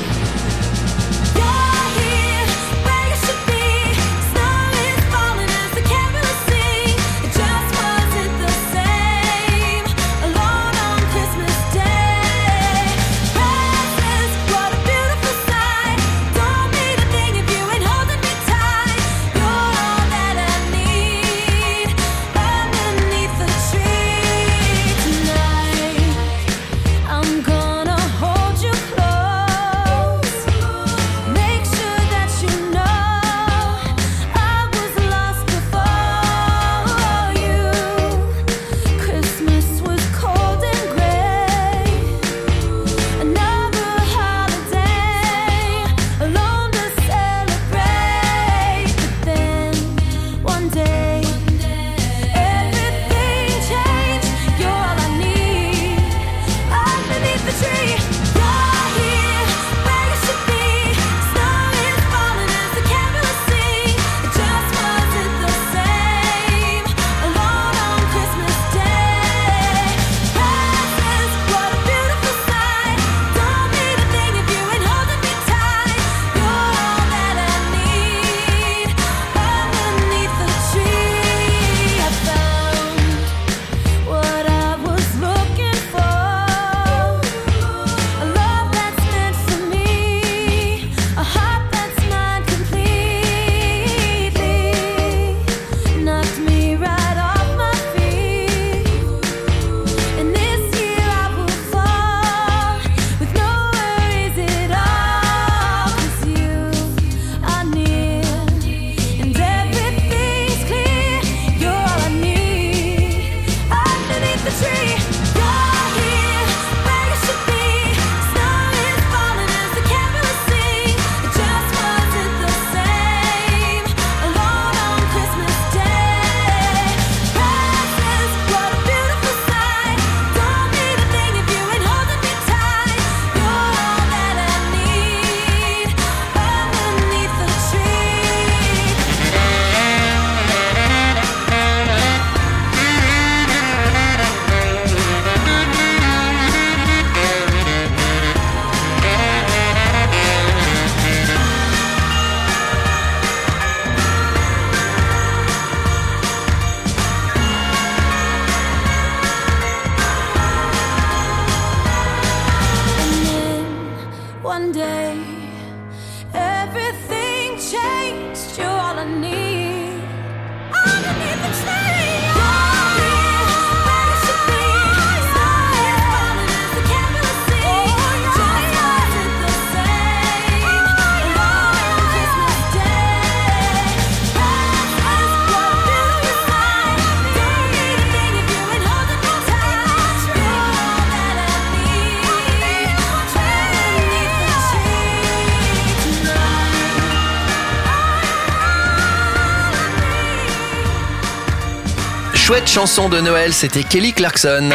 Chouette 202.62 202.70
chanson 202.70 203.10
de 203.10 203.20
Noël, 203.20 203.54
c'était 203.54 203.82
Kelly 203.82 204.14
Clarkson. 204.14 204.70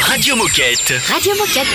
Radio 0.00 0.34
Moquette. 0.36 0.94
Radio 1.08 1.34
Moquette. 1.36 1.66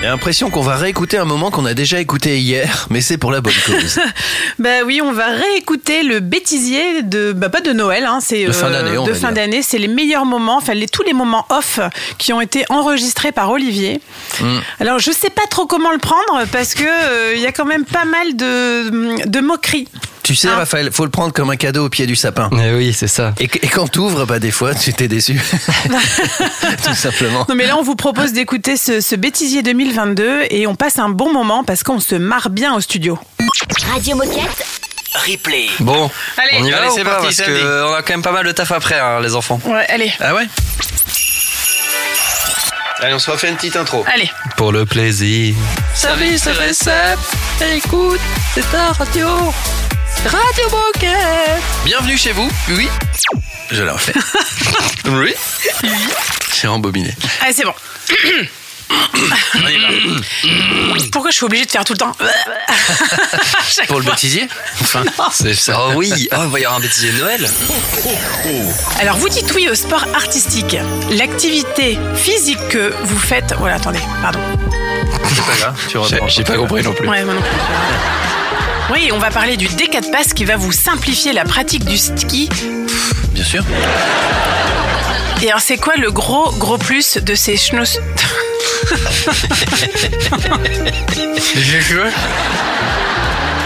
J'ai 0.00 0.06
l'impression 0.06 0.48
qu'on 0.48 0.62
va 0.62 0.76
réécouter 0.76 1.18
un 1.18 1.26
moment 1.26 1.50
qu'on 1.50 1.66
a 1.66 1.74
déjà 1.74 2.00
écouté 2.00 2.38
hier, 2.38 2.86
mais 2.88 3.02
c'est 3.02 3.18
pour 3.18 3.30
la 3.30 3.42
bonne 3.42 3.52
cause. 3.66 4.00
Bah 4.58 4.84
oui, 4.86 5.00
on 5.02 5.12
va 5.12 5.26
réécouter 5.26 6.02
le 6.02 6.20
bêtisier 6.20 7.02
de 7.02 7.32
bah 7.32 7.48
pas 7.48 7.60
de 7.60 7.72
Noël, 7.72 8.04
hein, 8.06 8.18
c'est 8.20 8.44
De 8.44 8.52
fin 8.52 8.70
d'année, 8.70 8.96
on 8.96 9.04
de 9.04 9.12
fin 9.12 9.32
d'année. 9.32 9.62
C'est 9.62 9.78
les 9.78 9.88
meilleurs 9.88 10.24
moments, 10.24 10.56
enfin 10.56 10.74
les, 10.74 10.86
tous 10.88 11.02
les 11.02 11.12
moments 11.12 11.46
off 11.50 11.80
qui 12.18 12.32
ont 12.32 12.40
été 12.40 12.64
enregistrés 12.70 13.32
par 13.32 13.50
Olivier. 13.50 14.00
Mm. 14.40 14.58
Alors 14.80 14.98
je 14.98 15.10
sais 15.10 15.30
pas 15.30 15.46
trop 15.50 15.66
comment 15.66 15.92
le 15.92 15.98
prendre 15.98 16.46
parce 16.52 16.74
que 16.74 16.84
euh, 16.84 17.34
il 17.36 17.40
y 17.42 17.46
a 17.46 17.52
quand 17.52 17.66
même 17.66 17.84
pas 17.84 18.04
mal 18.04 18.36
de, 18.36 19.26
de 19.26 19.40
moqueries. 19.40 19.88
Tu 20.30 20.36
sais, 20.36 20.48
Raphaël, 20.48 20.90
faut 20.92 21.02
le 21.04 21.10
prendre 21.10 21.32
comme 21.32 21.50
un 21.50 21.56
cadeau 21.56 21.86
au 21.86 21.88
pied 21.88 22.06
du 22.06 22.14
sapin. 22.14 22.48
Eh 22.52 22.72
oui, 22.72 22.92
c'est 22.92 23.08
ça. 23.08 23.34
Et, 23.40 23.46
et 23.62 23.66
quand 23.66 23.88
t'ouvres, 23.88 24.26
bah 24.26 24.38
des 24.38 24.52
fois, 24.52 24.76
tu 24.76 24.92
t'es 24.94 25.08
déçu. 25.08 25.34
Tout 26.86 26.94
simplement. 26.94 27.44
Non 27.48 27.56
mais 27.56 27.66
là 27.66 27.76
on 27.76 27.82
vous 27.82 27.96
propose 27.96 28.32
d'écouter 28.32 28.76
ce, 28.76 29.00
ce 29.00 29.16
bêtisier 29.16 29.64
2022 29.64 30.42
et 30.50 30.68
on 30.68 30.76
passe 30.76 31.00
un 31.00 31.08
bon 31.08 31.32
moment 31.32 31.64
parce 31.64 31.82
qu'on 31.82 31.98
se 31.98 32.14
marre 32.14 32.48
bien 32.48 32.72
au 32.76 32.80
studio. 32.80 33.18
Radio 33.92 34.14
Moquette. 34.14 34.64
Replay. 35.28 35.66
Bon, 35.80 36.08
Allez. 36.36 36.58
on 36.60 36.64
y 36.64 36.70
va 36.70 36.90
c'est 36.94 37.02
pas 37.02 37.10
parti, 37.16 37.24
Parce 37.24 37.48
Sandy. 37.48 37.60
que 37.60 37.84
on 37.90 37.94
a 37.94 38.02
quand 38.02 38.12
même 38.12 38.22
pas 38.22 38.30
mal 38.30 38.46
de 38.46 38.52
taf 38.52 38.70
après, 38.70 39.00
hein, 39.00 39.18
les 39.20 39.34
enfants. 39.34 39.60
Ouais, 39.64 39.84
allez, 39.88 40.12
Ah 40.20 40.32
ouais 40.36 40.46
Allez, 43.00 43.14
on 43.14 43.18
se 43.18 43.32
refait 43.32 43.48
une 43.48 43.56
petite 43.56 43.74
intro. 43.74 44.04
allez. 44.14 44.30
Pour 44.56 44.70
le 44.70 44.86
plaisir. 44.86 45.56
Service 45.92 46.46
recette, 46.46 47.18
écoute, 47.74 48.20
c'est 48.54 48.70
ta 48.70 48.92
radio. 48.92 49.26
Radio 50.18 50.64
Moquette. 50.70 51.62
Bienvenue 51.84 52.18
chez 52.18 52.32
vous. 52.32 52.50
Oui. 52.70 52.88
Je 53.70 53.82
la 53.82 53.94
refais. 53.94 54.12
oui. 55.06 55.32
J'ai 56.60 56.68
rembobiné. 56.68 57.14
Allez, 57.40 57.54
c'est 57.54 57.64
bon. 57.64 57.72
Pourquoi 61.12 61.30
je 61.30 61.36
suis 61.36 61.44
obligée 61.46 61.64
de 61.64 61.70
faire 61.70 61.84
tout 61.84 61.94
le 61.94 61.98
temps 61.98 62.12
Pour 63.88 64.00
le 64.00 64.04
bêtisier 64.04 64.46
Enfin, 64.82 65.04
c'est 65.32 65.54
ça. 65.54 65.78
Oh 65.80 65.92
oui, 65.94 66.12
oh, 66.32 66.36
il 66.44 66.50
va 66.50 66.60
y 66.60 66.64
avoir 66.64 66.78
un 66.78 66.82
bêtisier 66.82 67.12
de 67.12 67.18
Noël. 67.18 67.48
Alors, 69.00 69.16
vous 69.16 69.28
dites 69.28 69.52
oui 69.54 69.68
au 69.70 69.74
sport 69.74 70.04
artistique. 70.14 70.76
L'activité 71.10 71.98
physique 72.16 72.68
que 72.68 72.92
vous 73.04 73.18
faites. 73.18 73.54
Voilà, 73.58 73.76
attendez, 73.76 74.00
pardon. 74.20 74.40
C'est 75.28 75.44
pas 75.44 75.56
grave. 75.58 75.74
Tu 75.88 75.98
reprends. 75.98 76.28
J'ai 76.28 76.44
pas 76.44 76.56
compris 76.56 76.82
non 76.82 76.92
plus. 76.92 77.08
Ouais, 77.08 77.24
moi 77.24 77.34
non 77.34 77.40
plus. 77.40 77.50
Oui, 78.92 79.10
on 79.12 79.18
va 79.18 79.30
parler 79.30 79.56
du 79.56 79.66
D4 79.68 80.10
Pass 80.10 80.32
qui 80.34 80.44
va 80.44 80.56
vous 80.56 80.72
simplifier 80.72 81.32
la 81.32 81.44
pratique 81.44 81.84
du 81.84 81.96
ski. 81.96 82.48
Bien 83.32 83.44
sûr. 83.44 83.62
Et 85.42 85.48
alors, 85.48 85.60
c'est 85.60 85.76
quoi 85.78 85.94
le 85.96 86.10
gros, 86.10 86.50
gros 86.52 86.76
plus 86.78 87.16
de 87.18 87.34
ces 87.34 87.56
schnoss... 87.56 87.98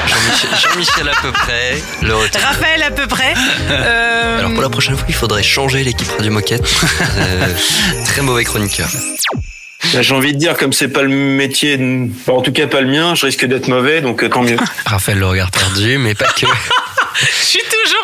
Jean-Michel, 0.07 0.51
Jean-Michel 0.63 1.09
à 1.09 1.21
peu 1.21 1.33
près. 1.33 1.83
Le 2.03 2.15
retour. 2.15 2.41
Raphaël 2.43 2.83
à 2.83 2.91
peu 2.91 3.07
près. 3.07 3.35
Euh, 3.71 4.39
Alors 4.39 4.53
pour 4.53 4.63
la 4.63 4.69
prochaine 4.69 4.97
fois, 4.97 5.07
il 5.09 5.15
faudrait 5.15 5.43
changer 5.43 5.83
l'équipe 5.85 6.09
Radio 6.11 6.31
Moquette. 6.33 6.65
Euh, 7.17 7.49
très 8.05 8.23
mauvais 8.23 8.45
chroniqueur. 8.45 8.89
Bah, 9.95 10.03
J'ai 10.03 10.15
envie 10.15 10.33
de 10.33 10.39
dire, 10.39 10.57
comme 10.57 10.73
c'est 10.73 10.89
pas 10.89 11.03
le 11.03 11.09
métier, 11.09 11.77
de- 11.77 12.09
enfin, 12.21 12.33
en 12.33 12.43
tout 12.43 12.53
cas 12.53 12.67
pas 12.67 12.81
le 12.81 12.89
mien, 12.89 13.15
je 13.15 13.27
risque 13.27 13.45
d'être 13.47 13.69
mauvais, 13.69 14.01
donc 14.01 14.23
euh, 14.25 14.29
tant 14.29 14.43
mieux. 14.43 14.57
Raphaël 14.87 15.19
le 15.19 15.27
regard 15.27 15.51
perdu, 15.51 15.99
mais 15.99 16.15
pas 16.15 16.27
que. 16.27 16.47
Je 17.17 17.45
suis 17.47 17.61
toujours 17.61 18.04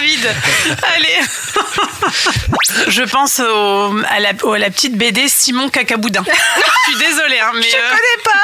le 0.00 0.06
regard 0.06 0.16
vide. 0.22 0.34
Allez. 0.94 1.20
Je 2.88 3.02
pense 3.02 3.40
au- 3.40 3.98
à, 4.08 4.20
la, 4.20 4.32
au- 4.42 4.52
à 4.52 4.58
la 4.58 4.70
petite 4.70 4.96
BD 4.96 5.28
Simon 5.28 5.68
Cacaboudin. 5.68 6.24
Je 6.26 6.90
suis 6.90 6.98
désolée, 6.98 7.38
hein, 7.40 7.52
mais. 7.54 7.62
Je 7.62 7.76
connais 7.76 8.22
pas. 8.24 8.42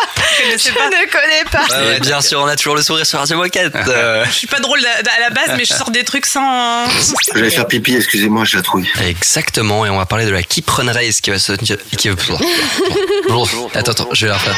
Je, 0.57 0.69
ne 0.71 1.11
connais 1.11 1.45
pas. 1.51 1.65
Ouais, 1.77 2.01
bien 2.01 2.21
sûr, 2.21 2.41
on 2.41 2.47
a 2.47 2.57
toujours 2.57 2.77
le 2.77 2.83
sourire 2.83 3.07
sur 3.07 3.19
Radio 3.19 3.37
Moquette. 3.37 3.75
Euh, 3.75 4.25
Je 4.29 4.33
suis 4.33 4.47
pas 4.47 4.61
drôle 4.61 4.81
à 4.85 4.91
à 5.17 5.21
la 5.21 5.31
base, 5.31 5.51
mais 5.57 5.65
je 5.65 5.73
sors 5.75 5.91
des 5.91 6.03
trucs 6.05 6.27
sans. 6.27 6.87
Je 7.35 7.41
vais 7.41 7.51
faire 7.51 7.67
pipi, 7.67 7.95
excusez-moi, 7.97 8.45
je 8.45 8.57
la 8.57 8.63
trouille. 8.63 8.91
Exactement, 9.07 9.87
et 9.87 9.91
on 9.91 9.99
va 9.99 10.07
parler 10.07 10.25
de 10.27 10.31
la 10.31 10.43
Keep 10.43 10.69
Run 10.69 10.93
Race 10.93 11.21
qui 11.21 11.31
va 11.31 11.39
se 11.39 11.53
tenir. 11.53 11.77
Qui... 11.97 12.09
Attends, 12.09 13.93
attends, 13.93 14.09
je 14.13 14.27
vais 14.27 14.33
la 14.33 14.39
refaire. 14.39 14.57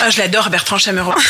Ah, 0.00 0.10
je 0.10 0.18
l'adore, 0.18 0.50
Bertrand 0.50 0.78
Chameroy. 0.78 1.14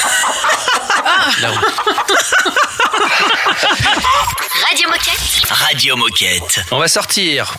Radio 4.62 4.88
Moquette. 4.88 5.50
Radio 5.50 5.96
Moquette. 5.96 6.64
On 6.70 6.78
va 6.78 6.86
sortir 6.86 7.54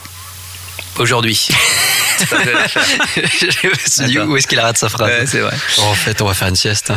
aujourd'hui. 0.98 1.50
je 2.20 3.68
me 3.68 3.74
suis 3.76 4.06
dit, 4.06 4.18
où 4.20 4.38
est-ce 4.38 4.48
qu'il 4.48 4.58
arrête 4.60 4.78
sa 4.78 4.88
phrase 4.88 5.10
Ouais, 5.10 5.26
c'est 5.26 5.41
vrai. 5.41 5.54
En 5.80 5.93
fait, 5.93 6.22
on 6.22 6.26
va 6.26 6.34
faire 6.34 6.48
une 6.48 6.56
sieste. 6.56 6.93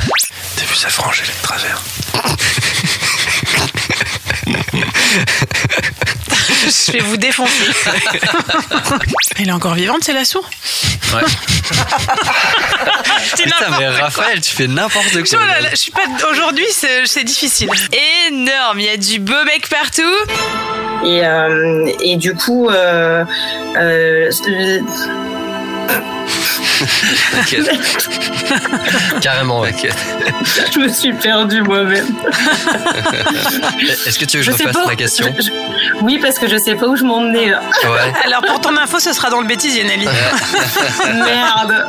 T'as 0.57 0.65
vu 0.65 0.75
sa 0.77 0.89
frange, 0.89 1.23
elle 1.25 1.31
est 1.31 1.37
de 1.37 1.43
travers. 1.43 1.83
Je 6.87 6.93
vais 6.93 6.99
vous 7.01 7.17
défoncer. 7.17 7.65
Elle 9.39 9.49
est 9.49 9.53
encore 9.53 9.75
vivante, 9.75 9.99
c'est 10.03 10.13
la 10.13 10.25
sourde 10.25 10.47
Ouais. 11.15 11.23
Putain, 13.37 13.79
mais 13.79 13.89
Raphaël, 13.89 14.41
tu 14.41 14.55
fais 14.55 14.67
n'importe 14.67 15.07
Je, 15.13 15.21
quoi. 15.21 15.39
oh 15.43 15.47
là 15.47 15.61
là, 15.61 15.69
je 15.71 15.77
suis 15.77 15.91
pas. 15.91 16.01
Aujourd'hui, 16.31 16.67
c'est 16.73 17.07
c'est 17.07 17.25
difficile. 17.25 17.71
énorme. 18.29 18.81
Il 18.81 18.87
y 18.87 18.91
a 18.91 18.97
du 18.97 19.19
beau 19.21 19.45
mec 19.45 19.69
partout. 19.69 20.03
Et, 21.05 21.25
euh, 21.25 21.91
et 22.01 22.17
du 22.17 22.35
coup, 22.35 22.69
euh, 22.69 23.25
euh, 23.77 24.31
le- 27.53 29.21
Carrément, 29.21 29.61
ouais. 29.61 29.75
je 30.73 30.79
me 30.79 30.89
suis 30.89 31.13
perdue 31.13 31.63
moi-même. 31.63 32.07
Est-ce 34.07 34.19
que 34.19 34.25
tu 34.25 34.39
veux 34.39 34.45
que 34.45 34.51
je, 34.51 34.63
refasse 34.65 34.73
pas. 34.73 34.87
ma 34.87 34.97
question 34.97 35.33
Je- 35.39 35.43
je- 35.45 35.51
Oui, 36.03 36.19
parce 36.21 36.39
que 36.39 36.49
je 36.49 36.57
sais 36.57 36.75
pas 36.75 36.87
où 36.87 36.97
je 36.97 37.05
m'en 37.05 37.17
emmenais 37.19 37.51
là. 37.51 37.61
Ouais. 37.85 38.13
Alors, 38.25 38.43
pour 38.43 38.61
ton 38.61 38.77
info, 38.77 38.99
ce 39.01 39.13
sera 39.13 39.31
dans 39.31 39.41
le 39.41 39.47
bêtisier, 39.47 39.85
Nelly. 39.85 40.07
Merde, 41.07 41.87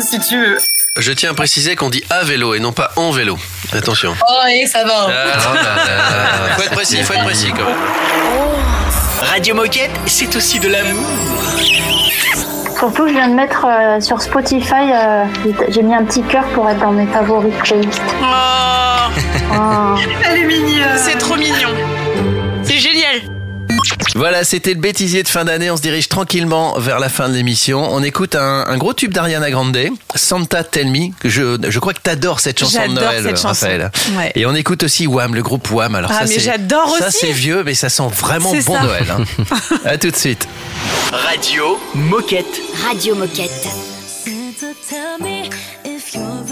si 0.00 0.18
tu 0.20 0.38
veux. 0.40 0.58
Je 0.96 1.12
tiens 1.12 1.30
à 1.30 1.34
préciser 1.34 1.76
qu'on 1.76 1.90
dit 1.90 2.02
à 2.10 2.24
vélo 2.24 2.54
et 2.54 2.60
non 2.60 2.72
pas 2.72 2.90
en 2.96 3.10
vélo. 3.12 3.38
Attention. 3.72 4.16
Oh, 4.28 4.46
et 4.50 4.66
ça 4.66 4.82
va. 4.84 5.06
Ah, 5.08 5.54
là, 5.54 5.62
là. 5.62 6.54
Faut 6.56 6.62
être 6.62 6.72
précis, 6.72 7.02
faut 7.04 7.12
être 7.12 7.24
précis 7.24 7.52
quand 7.56 7.64
même. 7.64 7.76
Radio 9.30 9.54
Moquette, 9.54 9.90
c'est 10.06 10.34
aussi 10.34 10.58
de 10.58 10.68
l'amour. 10.68 11.06
Surtout, 12.78 13.08
je 13.08 13.12
viens 13.12 13.28
de 13.28 13.34
mettre 13.34 13.66
euh, 13.68 14.00
sur 14.00 14.20
Spotify, 14.22 14.92
euh, 14.92 15.24
j'ai 15.68 15.82
mis 15.82 15.94
un 15.94 16.04
petit 16.04 16.22
cœur 16.22 16.44
pour 16.54 16.68
être 16.70 16.78
dans 16.78 16.92
mes 16.92 17.06
favoris 17.06 17.52
playlist. 17.64 18.00
Oh, 18.22 19.96
Elle 20.30 20.38
est 20.38 20.44
mignonne. 20.46 20.86
c'est 20.96 21.18
trop 21.18 21.34
mignon. 21.36 21.70
C'est 22.62 22.74
génial. 22.78 23.27
Voilà, 24.18 24.42
c'était 24.42 24.74
le 24.74 24.80
bêtisier 24.80 25.22
de 25.22 25.28
fin 25.28 25.44
d'année. 25.44 25.70
On 25.70 25.76
se 25.76 25.82
dirige 25.82 26.08
tranquillement 26.08 26.76
vers 26.80 26.98
la 26.98 27.08
fin 27.08 27.28
de 27.28 27.34
l'émission. 27.34 27.86
On 27.92 28.02
écoute 28.02 28.34
un, 28.34 28.64
un 28.66 28.76
gros 28.76 28.92
tube 28.92 29.12
d'Ariana 29.12 29.48
Grande, 29.48 29.78
Santa 30.16 30.64
Tell 30.64 30.88
Me. 30.90 31.12
Que 31.20 31.28
je, 31.28 31.56
je 31.68 31.78
crois 31.78 31.94
que 31.94 32.00
t'adores 32.00 32.40
cette 32.40 32.58
chanson 32.58 32.80
de 32.80 32.94
J'adore 32.96 33.04
Noël, 33.04 33.22
cette 33.22 33.36
chanson. 33.36 33.66
Raphaël. 33.66 33.90
Ouais. 34.16 34.32
Et 34.34 34.44
on 34.44 34.56
écoute 34.56 34.82
aussi 34.82 35.06
Wham, 35.06 35.36
le 35.36 35.42
groupe 35.44 35.70
Wham. 35.70 35.94
Alors 35.94 36.10
Ah, 36.12 36.18
ça, 36.18 36.24
mais 36.26 36.34
c'est- 36.34 36.40
j'adore 36.40 36.96
Ça, 36.98 37.08
aussi. 37.08 37.18
c'est 37.20 37.32
vieux, 37.32 37.62
mais 37.62 37.74
ça 37.74 37.88
sent 37.88 38.08
vraiment 38.12 38.52
bon 38.52 38.74
ça. 38.74 38.82
Noël. 38.82 39.06
hein. 39.08 39.44
à 39.84 39.96
tout 39.98 40.10
de 40.10 40.16
suite. 40.16 40.48
Radio 41.12 41.78
Moquette. 41.94 42.60
Radio 42.88 43.14
Moquette. 43.14 43.68
Santa, 44.24 44.66
tell 44.90 45.24
me 45.24 45.48
if 45.84 46.12
you're 46.12 46.42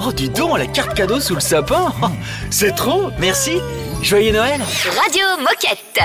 Oh, 0.00 0.12
dis 0.12 0.28
donc, 0.28 0.58
la 0.58 0.66
carte 0.66 0.94
cadeau 0.94 1.20
sous 1.20 1.34
le 1.34 1.40
sapin. 1.40 1.92
C'est 2.50 2.74
trop. 2.74 3.10
Merci. 3.18 3.58
Joyeux 4.02 4.32
Noël. 4.32 4.60
Radio 4.60 5.24
Moquette. 5.40 6.00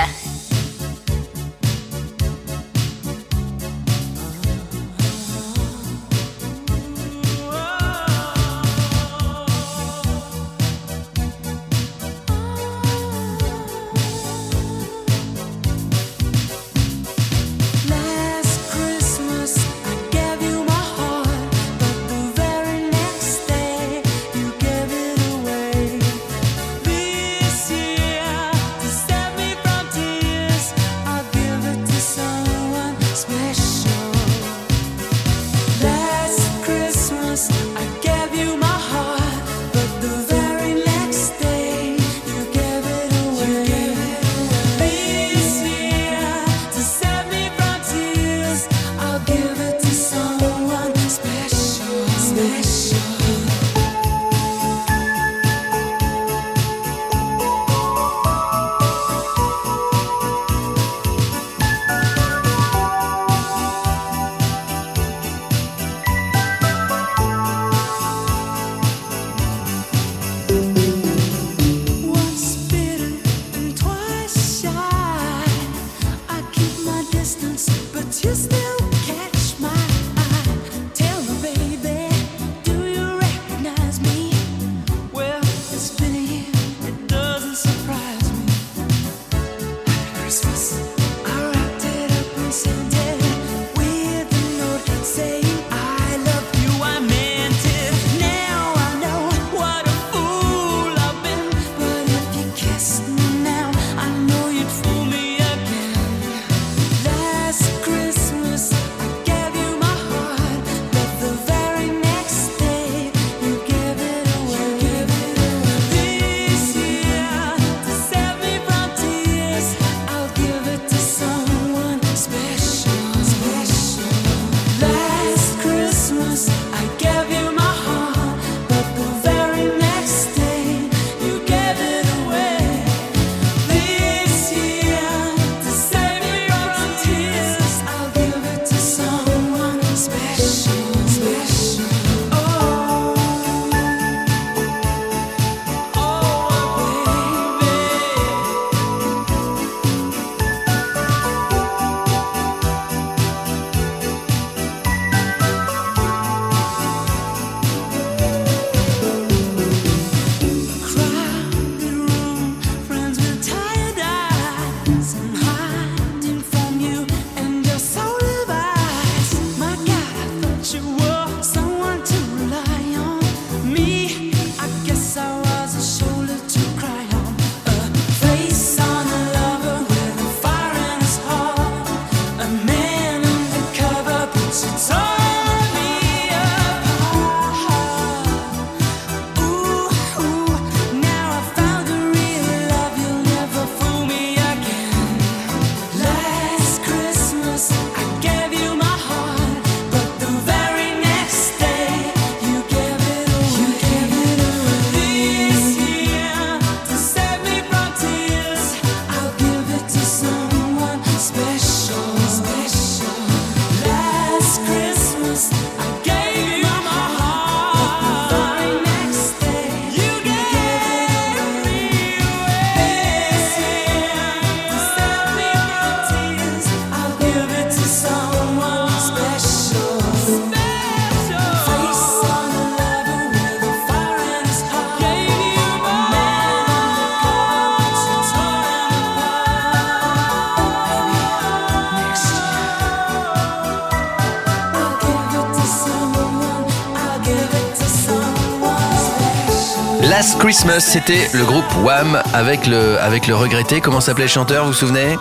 Last 250.24 250.38
Christmas, 250.38 250.80
c'était 250.80 251.28
le 251.34 251.44
groupe 251.44 251.66
Wham 251.82 252.18
avec 252.32 252.66
le, 252.66 252.98
avec 252.98 253.26
le 253.26 253.34
regretté. 253.36 253.82
Comment 253.82 254.00
s'appelait 254.00 254.24
le 254.24 254.30
chanteur, 254.30 254.64
vous 254.64 254.72
vous 254.72 254.76
souvenez? 254.78 255.18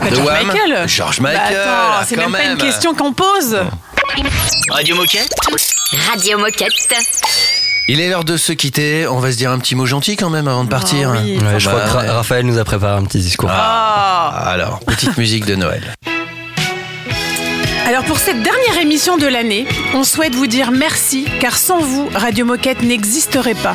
Bah, 0.00 0.10
De 0.10 0.16
George 0.16 0.26
Wham? 0.26 0.46
Michael. 0.48 0.88
George 0.88 1.20
Bah, 1.20 1.30
Michael. 1.32 1.56
attends, 1.58 2.04
c'est 2.08 2.16
quand 2.16 2.28
même, 2.28 2.32
pas 2.32 2.48
une 2.50 2.56
question 2.58 2.92
qu'on 2.92 3.12
pose. 3.12 3.56
Radio 4.68 4.96
Moquette 4.96 5.32
Radio 6.10 6.38
Moquette. 6.38 6.72
Il 7.86 8.00
est 8.00 8.08
l'heure 8.08 8.24
de 8.24 8.36
se 8.36 8.52
quitter. 8.52 9.06
On 9.06 9.20
va 9.20 9.30
se 9.30 9.36
dire 9.36 9.52
un 9.52 9.60
petit 9.60 9.76
mot 9.76 9.86
gentil 9.86 10.16
quand 10.16 10.28
même 10.30 10.48
avant 10.48 10.64
de 10.64 10.68
partir. 10.68 11.12
Ah 11.14 11.18
oui, 11.22 11.38
Ouais, 11.38 11.60
je 11.60 11.68
crois 11.68 11.80
que 11.82 11.88
Ra- 11.90 12.00
ouais. 12.02 12.10
Raphaël 12.10 12.44
nous 12.44 12.58
a 12.58 12.64
préparé 12.64 12.94
un 12.98 13.04
petit 13.04 13.20
discours. 13.20 13.48
Ah. 13.52 14.42
Alors, 14.48 14.80
petite 14.80 15.16
musique 15.18 15.44
de 15.46 15.54
Noël. 15.54 15.94
Alors 17.86 18.04
pour 18.04 18.18
cette 18.18 18.42
dernière 18.42 18.78
émission 18.80 19.18
de 19.18 19.26
l'année, 19.26 19.66
on 19.94 20.02
souhaite 20.02 20.34
vous 20.34 20.46
dire 20.46 20.70
merci 20.72 21.26
car 21.40 21.56
sans 21.56 21.78
vous, 21.80 22.08
Radio 22.14 22.44
Moquette 22.44 22.80
n'existerait 22.82 23.54
pas. 23.54 23.74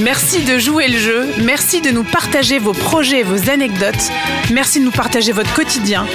Merci 0.00 0.44
de 0.44 0.58
jouer 0.58 0.88
le 0.88 0.98
jeu, 0.98 1.28
merci 1.38 1.80
de 1.80 1.90
nous 1.90 2.04
partager 2.04 2.58
vos 2.58 2.72
projets 2.72 3.20
et 3.20 3.22
vos 3.22 3.50
anecdotes, 3.50 4.10
merci 4.50 4.80
de 4.80 4.84
nous 4.84 4.90
partager 4.90 5.32
votre 5.32 5.52
quotidien, 5.52 6.06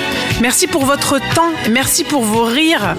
merci 0.41 0.67
pour 0.67 0.85
votre 0.85 1.19
temps, 1.33 1.51
merci 1.69 2.03
pour 2.03 2.23
vos 2.23 2.45
rires. 2.45 2.95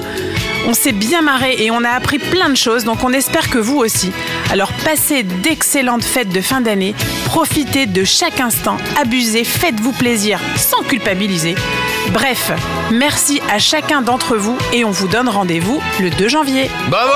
On 0.69 0.75
s'est 0.75 0.93
bien 0.93 1.23
marré 1.23 1.57
et 1.59 1.71
on 1.71 1.85
a 1.85 1.91
appris 1.91 2.19
plein 2.19 2.49
de 2.49 2.57
choses, 2.57 2.85
donc 2.85 3.05
on 3.05 3.13
espère 3.13 3.51
que 3.51 3.59
vous 3.59 3.77
aussi. 3.77 4.13
Alors 4.51 4.73
passez 4.85 5.23
d'excellentes 5.23 6.05
fêtes 6.05 6.29
de 6.29 6.41
fin 6.41 6.61
d'année, 6.61 6.95
profitez 7.27 7.87
de 7.87 8.05
chaque 8.05 8.41
instant, 8.41 8.77
abusez, 9.01 9.45
faites-vous 9.45 9.93
plaisir 9.93 10.41
sans 10.57 10.83
culpabiliser. 10.83 11.55
Bref, 12.13 12.53
merci 12.93 13.41
à 13.53 13.59
chacun 13.59 14.01
d'entre 14.01 14.37
vous 14.37 14.57
et 14.73 14.85
on 14.85 14.91
vous 14.91 15.09
donne 15.09 15.29
rendez-vous 15.29 15.81
le 16.01 16.09
2 16.11 16.29
janvier. 16.29 16.71
Bravo 16.89 17.13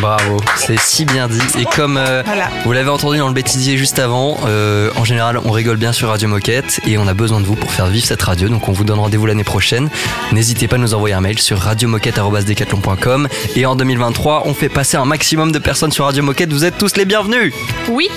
Bravo, 0.00 0.36
c'est 0.56 0.78
si 0.78 1.04
bien 1.04 1.28
dit. 1.28 1.40
Et 1.58 1.64
comme 1.64 1.96
euh, 1.96 2.22
Voilà. 2.26 2.48
vous 2.64 2.72
l'avez 2.72 2.90
entendu 2.90 3.18
dans 3.18 3.28
le 3.28 3.32
bêtisier 3.34 3.76
juste 3.78 3.98
avant, 3.98 4.38
euh, 4.46 4.90
en 4.96 5.04
général, 5.04 5.38
on 5.44 5.50
rigole 5.50 5.76
bien 5.76 5.92
sur 5.92 6.08
Radio 6.08 6.28
Moquette 6.28 6.80
et 6.86 6.98
on 6.98 7.06
a 7.06 7.14
besoin 7.14 7.40
de 7.40 7.46
vous 7.46 7.54
pour 7.54 7.70
faire 7.70 7.86
vivre 7.86 8.04
cette 8.06 8.22
radio. 8.22 8.48
Donc 8.48 8.68
on 8.68 8.72
vous 8.72 8.84
donne 8.84 8.98
rendez-vous 8.98 9.26
l'année 9.26 9.44
prochaine. 9.44 9.88
N'hésitez 10.32 10.68
pas 10.68 10.76
à 10.76 10.78
nous 10.78 10.94
envoyer 10.94 11.14
un 11.14 11.20
mail 11.20 11.38
sur 11.38 11.58
radiomoquette.com 11.58 13.28
et 13.56 13.66
en 13.66 13.76
2023, 13.76 14.42
on 14.46 14.54
fait 14.54 14.68
passer 14.68 14.96
un 14.96 15.04
maximum 15.04 15.52
de 15.52 15.58
personnes 15.58 15.92
sur 15.92 16.04
Radio 16.04 16.22
Moquette. 16.22 16.52
Vous 16.52 16.64
êtes 16.64 16.76
tous 16.78 16.96
les 16.96 17.04
bienvenus. 17.04 17.54
Oui 17.88 18.08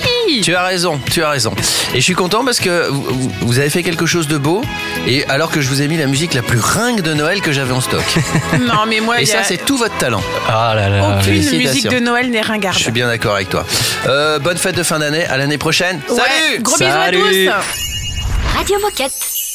Tu 0.42 0.54
as 0.54 0.64
raison, 0.64 1.00
tu 1.10 1.22
as 1.22 1.30
raison. 1.30 1.54
Et 1.94 1.98
je 1.98 2.04
suis 2.04 2.14
content 2.14 2.44
parce 2.44 2.60
que 2.60 2.88
vous, 2.90 3.02
vous- 3.08 3.30
vous 3.42 3.58
avez 3.60 3.70
fait 3.70 3.82
quelque 3.82 4.04
chose 4.06 4.26
de 4.28 4.36
beau. 4.36 4.62
Et 5.06 5.24
alors 5.28 5.50
que 5.50 5.60
je 5.60 5.68
vous 5.68 5.80
ai 5.80 5.88
mis 5.88 5.96
la 5.96 6.06
musique 6.08 6.34
la 6.34 6.42
plus 6.42 6.58
ringue 6.60 7.00
de 7.02 7.14
Noël 7.14 7.40
que 7.40 7.52
j'avais 7.52 7.72
en 7.72 7.80
stock. 7.80 8.04
Non 8.60 8.86
mais 8.86 9.00
moi, 9.00 9.20
Et 9.20 9.24
a 9.24 9.26
ça, 9.26 9.44
c'est 9.44 9.64
tout 9.64 9.76
votre 9.76 9.96
talent. 9.98 10.22
Ah 10.48 10.72
là 10.74 10.88
là. 10.88 11.18
aucune 11.18 11.34
musique 11.56 11.88
de 11.88 11.98
Noël 12.00 12.30
n'est 12.30 12.40
ringarde. 12.40 12.76
Je 12.76 12.82
suis 12.82 12.90
bien 12.92 13.06
d'accord 13.06 13.34
avec 13.34 13.48
toi. 13.48 13.64
Euh, 14.06 14.38
bonne 14.38 14.56
fête 14.58 14.76
de 14.76 14.82
fin 14.82 14.98
d'année. 14.98 15.24
À 15.26 15.36
l'année 15.36 15.58
prochaine. 15.58 16.00
Ouais, 16.08 16.16
Salut 16.16 16.62
Gros 16.62 16.76
bisous 16.76 16.90
à 16.90 17.04
Salut. 17.06 17.18
tous 17.20 18.56
Radio 18.56 18.78
Moquette. 18.80 19.12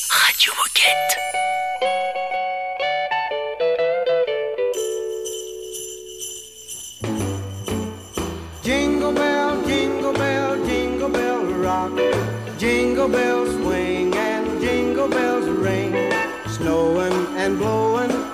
Radio 0.09 0.53
Moquette. 0.57 1.62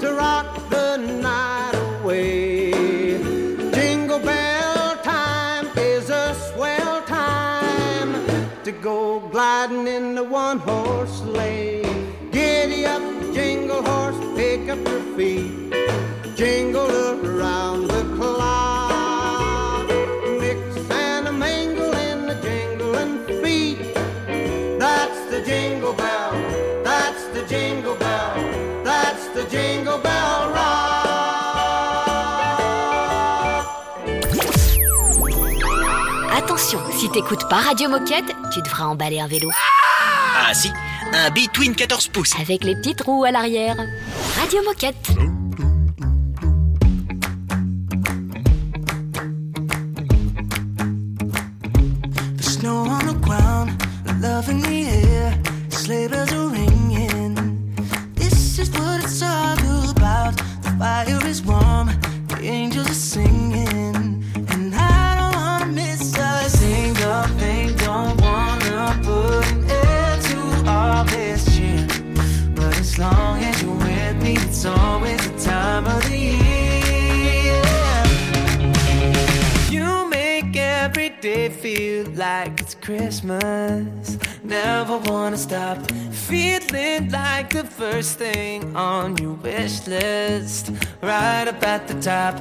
to 0.00 0.12
rock 0.14 0.68
the 0.68 0.96
night 0.98 1.72
away. 1.74 2.72
Jingle 3.72 4.18
bell 4.18 4.96
time 5.02 5.66
is 5.78 6.10
a 6.10 6.34
swell 6.34 7.00
time 7.02 8.12
to 8.64 8.72
go 8.72 9.20
gliding 9.30 9.86
in 9.86 10.14
the 10.14 10.24
one 10.24 10.58
horse 10.58 11.18
sleigh. 11.18 11.82
Giddy 12.30 12.84
up, 12.84 13.02
jingle 13.32 13.82
horse, 13.82 14.18
pick 14.36 14.68
up 14.68 14.86
your 14.86 15.00
feet. 15.16 15.72
Jingle 16.36 16.90
around 16.90 17.31
the 29.34 29.48
jingle 29.50 29.98
bell 29.98 30.52
rock. 30.52 30.92
Attention, 36.36 36.80
si 36.98 37.08
t'écoutes 37.10 37.48
pas 37.48 37.56
Radio 37.56 37.88
Moquette, 37.88 38.34
tu 38.52 38.60
devras 38.62 38.84
emballer 38.84 39.20
un 39.20 39.26
vélo. 39.26 39.50
Ah 40.36 40.52
si, 40.54 40.70
un 41.12 41.30
Between 41.30 41.74
14 41.74 42.08
pouces. 42.08 42.34
Avec 42.40 42.64
les 42.64 42.74
petites 42.74 43.02
roues 43.02 43.24
à 43.24 43.30
l'arrière. 43.30 43.76
Radio 44.38 44.62
Moquette. 44.64 45.12
Like 82.22 82.60
it's 82.60 82.76
Christmas. 82.76 84.16
Never 84.44 84.96
wanna 85.10 85.36
stop 85.36 85.78
feeling 86.28 87.10
like 87.10 87.50
the 87.50 87.64
first 87.80 88.12
thing 88.16 88.76
on 88.76 89.16
your 89.22 89.34
wish 89.46 89.76
list. 89.88 90.70
Right 91.02 91.46
up 91.52 91.62
at 91.74 91.82
the 91.88 91.96
top. 92.00 92.34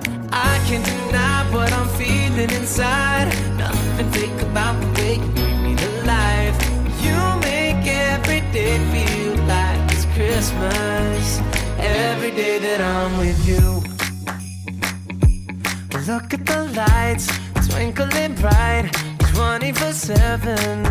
I 0.49 0.53
can't 0.67 0.85
deny 0.85 1.39
what 1.55 1.71
I'm 1.79 1.89
feeling 2.01 2.51
inside. 2.59 3.27
Nothing 3.57 4.09
fake 4.15 4.41
about 4.49 4.75
the 4.83 4.89
way 4.97 5.15
you 5.23 5.29
bring 5.37 5.59
me 5.65 5.73
to 5.83 5.91
life. 6.15 6.57
You 7.05 7.19
make 7.49 7.83
every 8.13 8.41
day 8.57 8.75
feel 8.93 9.35
like 9.53 9.81
it's 9.93 10.05
Christmas. 10.15 11.23
Every 11.79 12.31
day 12.41 12.55
that 12.65 12.81
I'm 12.95 13.11
with 13.23 13.41
you. 13.51 13.65
Look 16.09 16.27
at 16.37 16.43
the 16.51 16.59
lights 16.81 17.27
twinkling 17.67 18.35
bright. 18.35 19.10
24 19.41 19.91
7. 19.91 20.85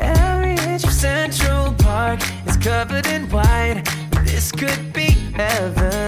Every 0.00 0.54
inch 0.72 0.84
of 0.84 0.92
Central 0.92 1.74
Park 1.74 2.20
is 2.46 2.56
covered 2.56 3.06
in 3.06 3.28
white. 3.28 3.82
This 4.24 4.50
could 4.50 4.94
be 4.94 5.10
heaven. 5.36 6.05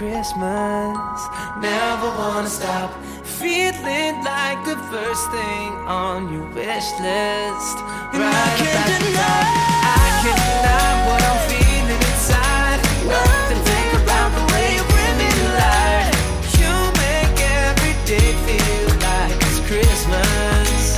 Christmas. 0.00 1.20
Never 1.60 2.08
wanna 2.16 2.48
stop 2.48 2.90
feeling 3.22 4.24
like 4.24 4.64
the 4.64 4.76
first 4.88 5.30
thing 5.30 5.68
on 5.84 6.32
your 6.32 6.46
wish 6.54 6.88
list. 7.04 7.76
Right 8.16 8.60
at 8.64 8.86
the 8.96 9.12
top. 9.12 9.44
I 9.92 10.08
can't 10.22 10.40
deny 10.48 10.90
what 11.04 11.20
I'm 11.30 11.40
feeling 11.52 12.00
inside. 12.08 12.80
Nothing 13.12 13.60
fake 13.68 13.92
about 14.02 14.30
the 14.38 14.44
way 14.54 14.66
you 14.76 14.84
bring 14.88 15.14
me 15.20 15.28
to 15.36 15.46
life. 15.60 16.16
You 16.56 16.72
make 17.04 17.36
every 17.60 17.94
day 18.08 18.32
feel 18.48 18.88
like 19.04 19.36
it's 19.36 19.60
Christmas. 19.68 20.96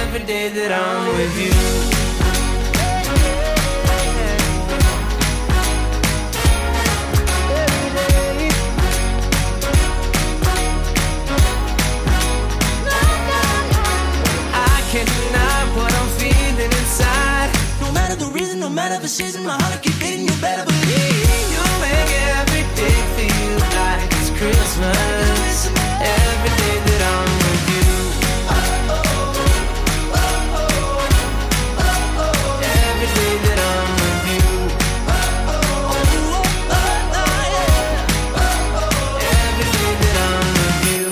Every 0.00 0.24
day 0.24 0.48
that 0.48 0.72
I'm 0.72 1.14
with 1.14 1.36
you. 1.36 1.99
No 18.60 18.68
matter 18.68 18.98
the 19.00 19.08
season, 19.08 19.44
my 19.46 19.56
heart 19.62 19.82
keep 19.82 19.98
beating. 19.98 20.26
You 20.28 20.36
better 20.40 20.64
believe 20.66 21.50
you 21.54 21.64
make 21.80 22.10
every 22.36 22.64
day 22.76 22.98
feel 23.16 23.56
like 23.80 24.04
it's 24.18 24.30
Christmas. 24.36 25.72
Every 25.96 26.52
day 26.60 26.76
that 26.86 27.00
I'm 27.12 27.30
with 27.40 27.64
you. 27.72 27.88
Every 32.84 33.08
day 33.18 33.34
that 33.44 33.58
I'm 33.72 33.88
with 34.00 34.24
you. 34.30 34.44
Every 39.40 39.68
day 39.78 39.92
that 40.04 40.16
I'm 40.28 40.44
with 40.60 40.84
you. 40.92 41.08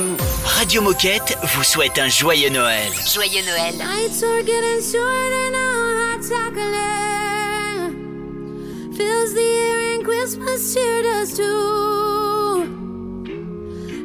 Radio 0.58 0.80
Moquette 0.82 1.38
vous 1.54 1.64
souhaite 1.64 1.98
un 1.98 2.08
joyeux 2.08 2.50
Noël. 2.50 2.92
Joyeux 3.14 3.44
Noël. 3.46 3.76
Nights 3.78 4.22
are 4.22 4.42
getting 4.42 4.82
shorter 4.82 5.50
now, 5.50 6.12
hot 6.12 6.20
chocolate 6.28 7.17
fills 8.98 9.32
the 9.32 9.40
air 9.40 9.80
and 9.94 10.04
Christmas 10.04 10.74
cheer 10.74 11.02
does 11.02 11.36
too. 11.36 12.66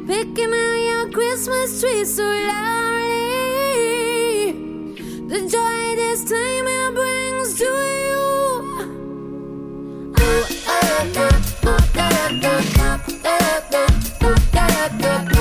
Picking 0.06 0.52
out 0.62 0.78
your 0.90 1.10
Christmas 1.10 1.80
tree 1.80 2.04
so 2.04 2.22
loudly, 2.22 3.42
the 5.32 5.40
joy 5.54 5.96
this 5.96 6.20
time 6.30 6.66
it 6.78 6.94
brings 6.94 7.58
to 7.58 7.70
you. 8.06 8.22
Ooh, 10.20 10.44
ah, 10.68 11.00
da, 11.16 11.26
ooh, 11.68 11.82
da, 11.96 12.08
da, 12.44 12.54
da, 12.76 12.88
da, 13.24 13.36
da, 13.72 13.84
ooh, 14.26 14.38
da, 14.52 14.66
da, 15.02 15.14
da, 15.24 15.33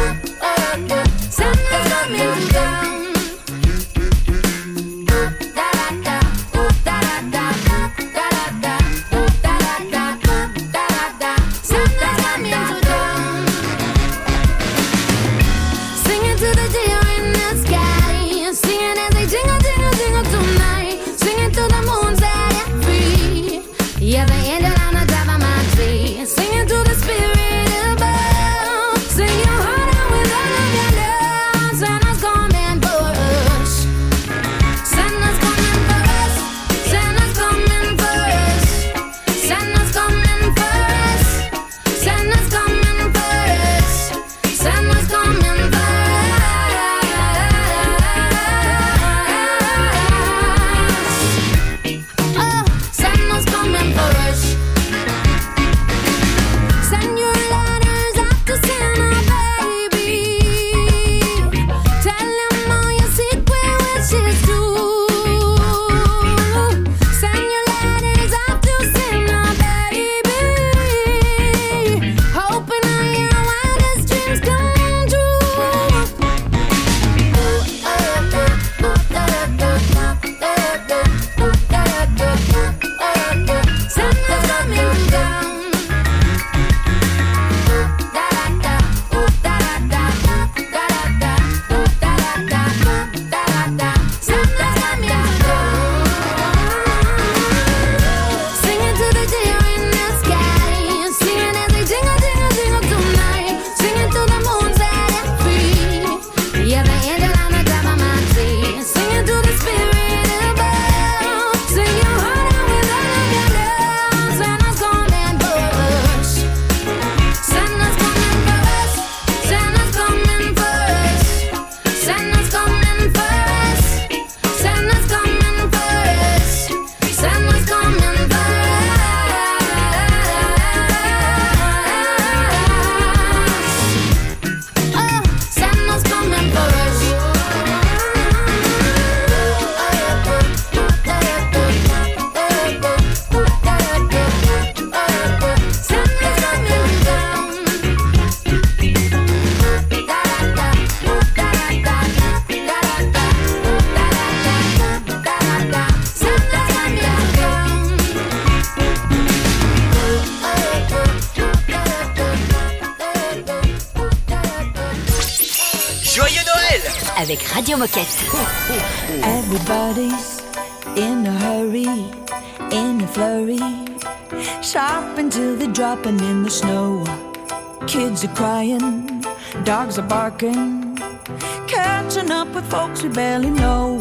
Catching 180.44 182.30
up 182.30 182.50
with 182.54 182.70
folks 182.70 183.02
we 183.02 183.08
barely 183.08 183.50
know. 183.50 183.98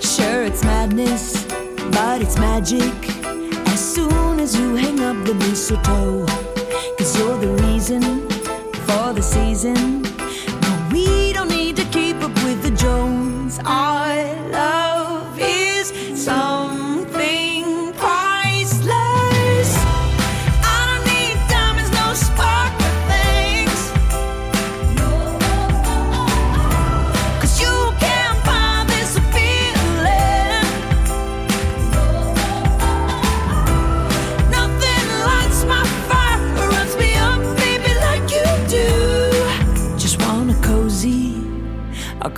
Sure, 0.00 0.44
it's 0.44 0.62
madness, 0.62 1.46
but 1.90 2.22
it's 2.22 2.38
magic. 2.38 2.94
As 3.66 3.94
soon 3.94 4.38
as 4.38 4.56
you 4.56 4.76
hang 4.76 5.00
up 5.00 5.26
the 5.26 5.34
mistletoe, 5.34 6.26
cause 6.96 7.18
you're 7.18 7.38
the 7.38 7.60
reason 7.64 8.02
for 8.86 9.12
the 9.14 9.20
season. 9.20 10.02
No, 10.62 10.88
we 10.92 11.32
don't 11.32 11.48
need 11.48 11.74
to 11.74 11.84
keep 11.86 12.22
up 12.22 12.34
with 12.44 12.62
the 12.62 12.70
Jones. 12.70 13.58
Our 13.64 14.43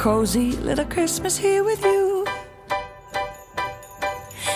cozy 0.06 0.52
little 0.62 0.84
Christmas 0.84 1.36
here 1.36 1.64
with 1.64 1.82
you. 1.82 2.24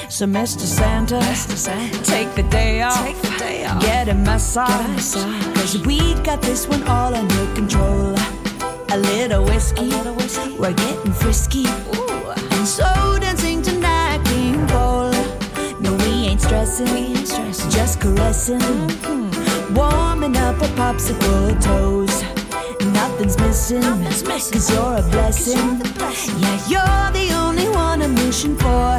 So, 0.08 0.24
Mr. 0.24 0.60
Santa, 0.60 1.18
take 2.04 2.32
the 2.36 2.44
day 2.44 2.82
off, 2.82 3.20
get 3.80 4.08
a 4.08 4.14
massage, 4.14 5.16
cause 5.56 5.76
we 5.84 6.14
got 6.22 6.40
this 6.40 6.68
one 6.68 6.84
all 6.84 7.12
under 7.12 7.54
control. 7.56 8.14
A 8.92 8.96
little 8.96 9.44
whiskey, 9.44 9.86
little 9.86 10.14
whiskey. 10.14 10.56
We're 10.56 10.72
getting 10.72 11.12
frisky, 11.14 11.66
and 11.66 12.64
so 12.64 13.18
dancing 13.18 13.60
tonight, 13.60 14.22
King 14.26 14.68
Cole. 14.68 15.10
No, 15.80 15.94
we 16.04 16.28
ain't 16.28 16.40
stressing, 16.40 17.14
just 17.74 18.00
caressing, 18.00 18.60
mm-hmm. 18.60 19.74
warming 19.74 20.36
up 20.36 20.62
our 20.62 20.68
popsicle 20.78 21.60
toes. 21.60 22.29
Nothing's 23.20 23.42
missing, 23.42 23.82
cause 24.50 24.70
you're 24.72 24.96
a 24.96 25.02
blessing. 25.10 25.78
Yeah, 26.40 26.68
you're 26.68 27.12
the 27.12 27.34
only 27.34 27.68
one 27.68 28.00
I'm 28.00 28.14
wishing 28.14 28.56
for. 28.56 28.98